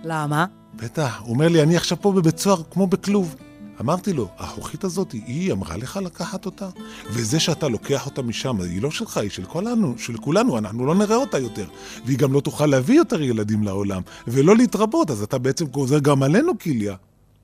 למה? 0.04 0.46
בטח, 0.74 1.20
הוא 1.20 1.34
אומר 1.34 1.48
לי, 1.48 1.62
אני 1.62 1.76
עכשיו 1.76 1.98
פה 2.00 2.12
בבית 2.12 2.38
סוהר 2.38 2.62
כמו 2.70 2.86
בכלוב. 2.86 3.36
אמרתי 3.80 4.12
לו, 4.12 4.28
החוכית 4.38 4.84
הזאת, 4.84 5.12
היא 5.12 5.52
אמרה 5.52 5.76
לך 5.76 5.96
לקחת 5.96 6.46
אותה? 6.46 6.68
וזה 7.10 7.40
שאתה 7.40 7.68
לוקח 7.68 8.06
אותה 8.06 8.22
משם, 8.22 8.60
היא 8.60 8.82
לא 8.82 8.90
שלך, 8.90 9.16
היא 9.16 9.30
של 9.30 9.44
כולנו, 9.44 9.94
של 9.98 10.16
כולנו, 10.16 10.58
אנחנו 10.58 10.86
לא 10.86 10.94
נראה 10.94 11.16
אותה 11.16 11.38
יותר. 11.38 11.68
והיא 12.04 12.18
גם 12.18 12.32
לא 12.32 12.40
תוכל 12.40 12.66
להביא 12.66 12.96
יותר 12.96 13.22
ילדים 13.22 13.62
לעולם, 13.62 14.02
ולא 14.26 14.56
להתרבות, 14.56 15.10
אז 15.10 15.22
אתה 15.22 15.38
בעצם 15.38 15.66
גוזר 15.66 15.98
גם 15.98 16.22
עלינו 16.22 16.58
כליה. 16.58 16.94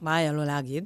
מה 0.01 0.17
היה 0.17 0.33
לו 0.33 0.45
להגיד? 0.45 0.85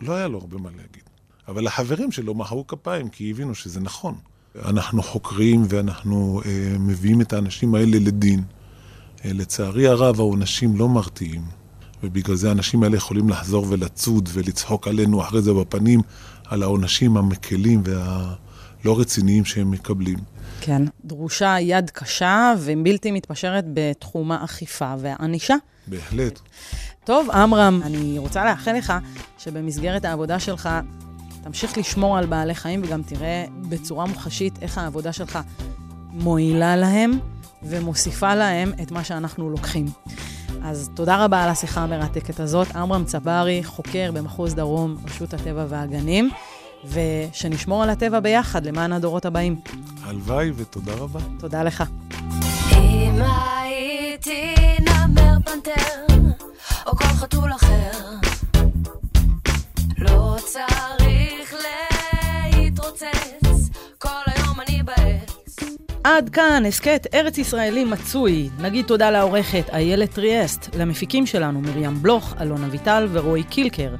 לא 0.00 0.12
היה 0.12 0.28
לו 0.28 0.38
הרבה 0.38 0.58
מה 0.58 0.70
להגיד. 0.70 1.02
אבל 1.48 1.66
החברים 1.66 2.12
שלו 2.12 2.34
מחאו 2.34 2.66
כפיים, 2.66 3.08
כי 3.08 3.30
הבינו 3.30 3.54
שזה 3.54 3.80
נכון. 3.80 4.14
אנחנו 4.64 5.02
חוקרים 5.02 5.62
ואנחנו 5.68 6.40
אה, 6.44 6.76
מביאים 6.78 7.20
את 7.20 7.32
האנשים 7.32 7.74
האלה 7.74 7.98
לדין. 7.98 8.42
אה, 9.24 9.32
לצערי 9.32 9.88
הרב, 9.88 10.20
העונשים 10.20 10.76
לא 10.76 10.88
מרתיעים, 10.88 11.42
ובגלל 12.02 12.36
זה 12.36 12.48
האנשים 12.48 12.82
האלה 12.82 12.96
יכולים 12.96 13.28
לחזור 13.28 13.66
ולצוד 13.68 14.28
ולצחוק 14.32 14.88
עלינו 14.88 15.22
אחרי 15.22 15.42
זה 15.42 15.52
בפנים 15.52 16.00
על 16.46 16.62
העונשים 16.62 17.16
המקלים 17.16 17.82
והלא 17.84 19.00
רציניים 19.00 19.44
שהם 19.44 19.70
מקבלים. 19.70 20.18
כן. 20.60 20.82
דרושה 21.04 21.56
יד 21.60 21.90
קשה 21.90 22.54
ובלתי 22.58 23.10
מתפשרת 23.10 23.64
בתחום 23.74 24.32
האכיפה 24.32 24.94
והענישה. 24.98 25.54
בהחלט. 25.86 26.40
טוב, 27.04 27.30
עמרם, 27.30 27.80
אני 27.84 28.18
רוצה 28.18 28.44
לאחל 28.44 28.72
לך 28.72 28.92
שבמסגרת 29.38 30.04
העבודה 30.04 30.38
שלך 30.38 30.68
תמשיך 31.42 31.78
לשמור 31.78 32.18
על 32.18 32.26
בעלי 32.26 32.54
חיים 32.54 32.82
וגם 32.84 33.02
תראה 33.02 33.44
בצורה 33.68 34.06
מוחשית 34.06 34.58
איך 34.62 34.78
העבודה 34.78 35.12
שלך 35.12 35.38
מועילה 36.10 36.76
להם 36.76 37.18
ומוסיפה 37.62 38.34
להם 38.34 38.72
את 38.82 38.90
מה 38.90 39.04
שאנחנו 39.04 39.50
לוקחים. 39.50 39.86
אז 40.64 40.90
תודה 40.94 41.24
רבה 41.24 41.44
על 41.44 41.50
השיחה 41.50 41.80
המרתקת 41.80 42.40
הזאת. 42.40 42.76
עמרם 42.76 43.04
צברי, 43.04 43.64
חוקר 43.64 44.10
במחוז 44.14 44.54
דרום, 44.54 44.96
רשות 45.04 45.34
הטבע 45.34 45.64
והגנים, 45.68 46.30
ושנשמור 46.84 47.82
על 47.82 47.90
הטבע 47.90 48.20
ביחד 48.20 48.66
למען 48.66 48.92
הדורות 48.92 49.26
הבאים. 49.26 49.60
הלוואי 50.04 50.52
ותודה 50.56 50.92
רבה. 50.94 51.20
תודה 51.38 51.62
לך. 51.62 51.84
אם 52.72 53.22
הייתי 53.22 54.54
נמר 54.80 55.34
פנתר, 55.44 56.14
או 56.86 56.96
כל 56.96 57.04
חתול 57.04 57.52
אחר, 57.52 57.90
עד 66.08 66.28
כאן 66.28 66.62
הסכת 66.68 67.06
ארץ 67.14 67.38
ישראלי 67.38 67.84
מצוי. 67.84 68.48
נגיד 68.60 68.86
תודה 68.86 69.10
לעורכת 69.10 69.70
איילת 69.72 70.10
טריאסט, 70.14 70.74
למפיקים 70.78 71.26
שלנו 71.26 71.60
מרים 71.60 72.02
בלוך, 72.02 72.34
אלון 72.40 72.64
אביטל 72.64 73.08
ורועי 73.12 73.42
קילקר. 73.42 73.94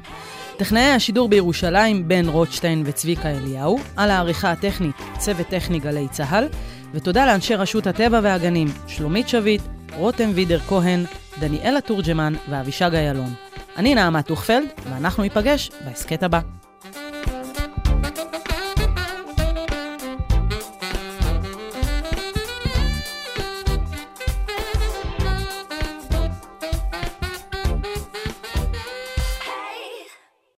טכנאי 0.56 0.82
השידור 0.82 1.28
בירושלים 1.28 2.08
בן 2.08 2.28
רוטשטיין 2.28 2.82
וצביקה 2.86 3.28
אליהו, 3.28 3.78
על 3.96 4.10
העריכה 4.10 4.50
הטכנית 4.50 4.96
צוות 5.18 5.46
טכני 5.46 5.78
גלי 5.78 6.08
צה"ל, 6.10 6.48
ותודה 6.92 7.26
לאנשי 7.26 7.54
רשות 7.54 7.86
הטבע 7.86 8.20
והגנים 8.22 8.68
שלומית 8.86 9.28
שביט, 9.28 9.62
רותם 9.96 10.30
וידר 10.34 10.58
כהן, 10.58 11.04
דניאלה 11.40 11.80
תורג'מן 11.80 12.34
ואבישג 12.50 12.94
איילון. 12.94 13.34
אני 13.76 13.94
נעמה 13.94 14.22
טוכפלד, 14.22 14.68
ואנחנו 14.90 15.22
ניפגש 15.22 15.70
בהסכת 15.84 16.22
הבא. 16.22 16.67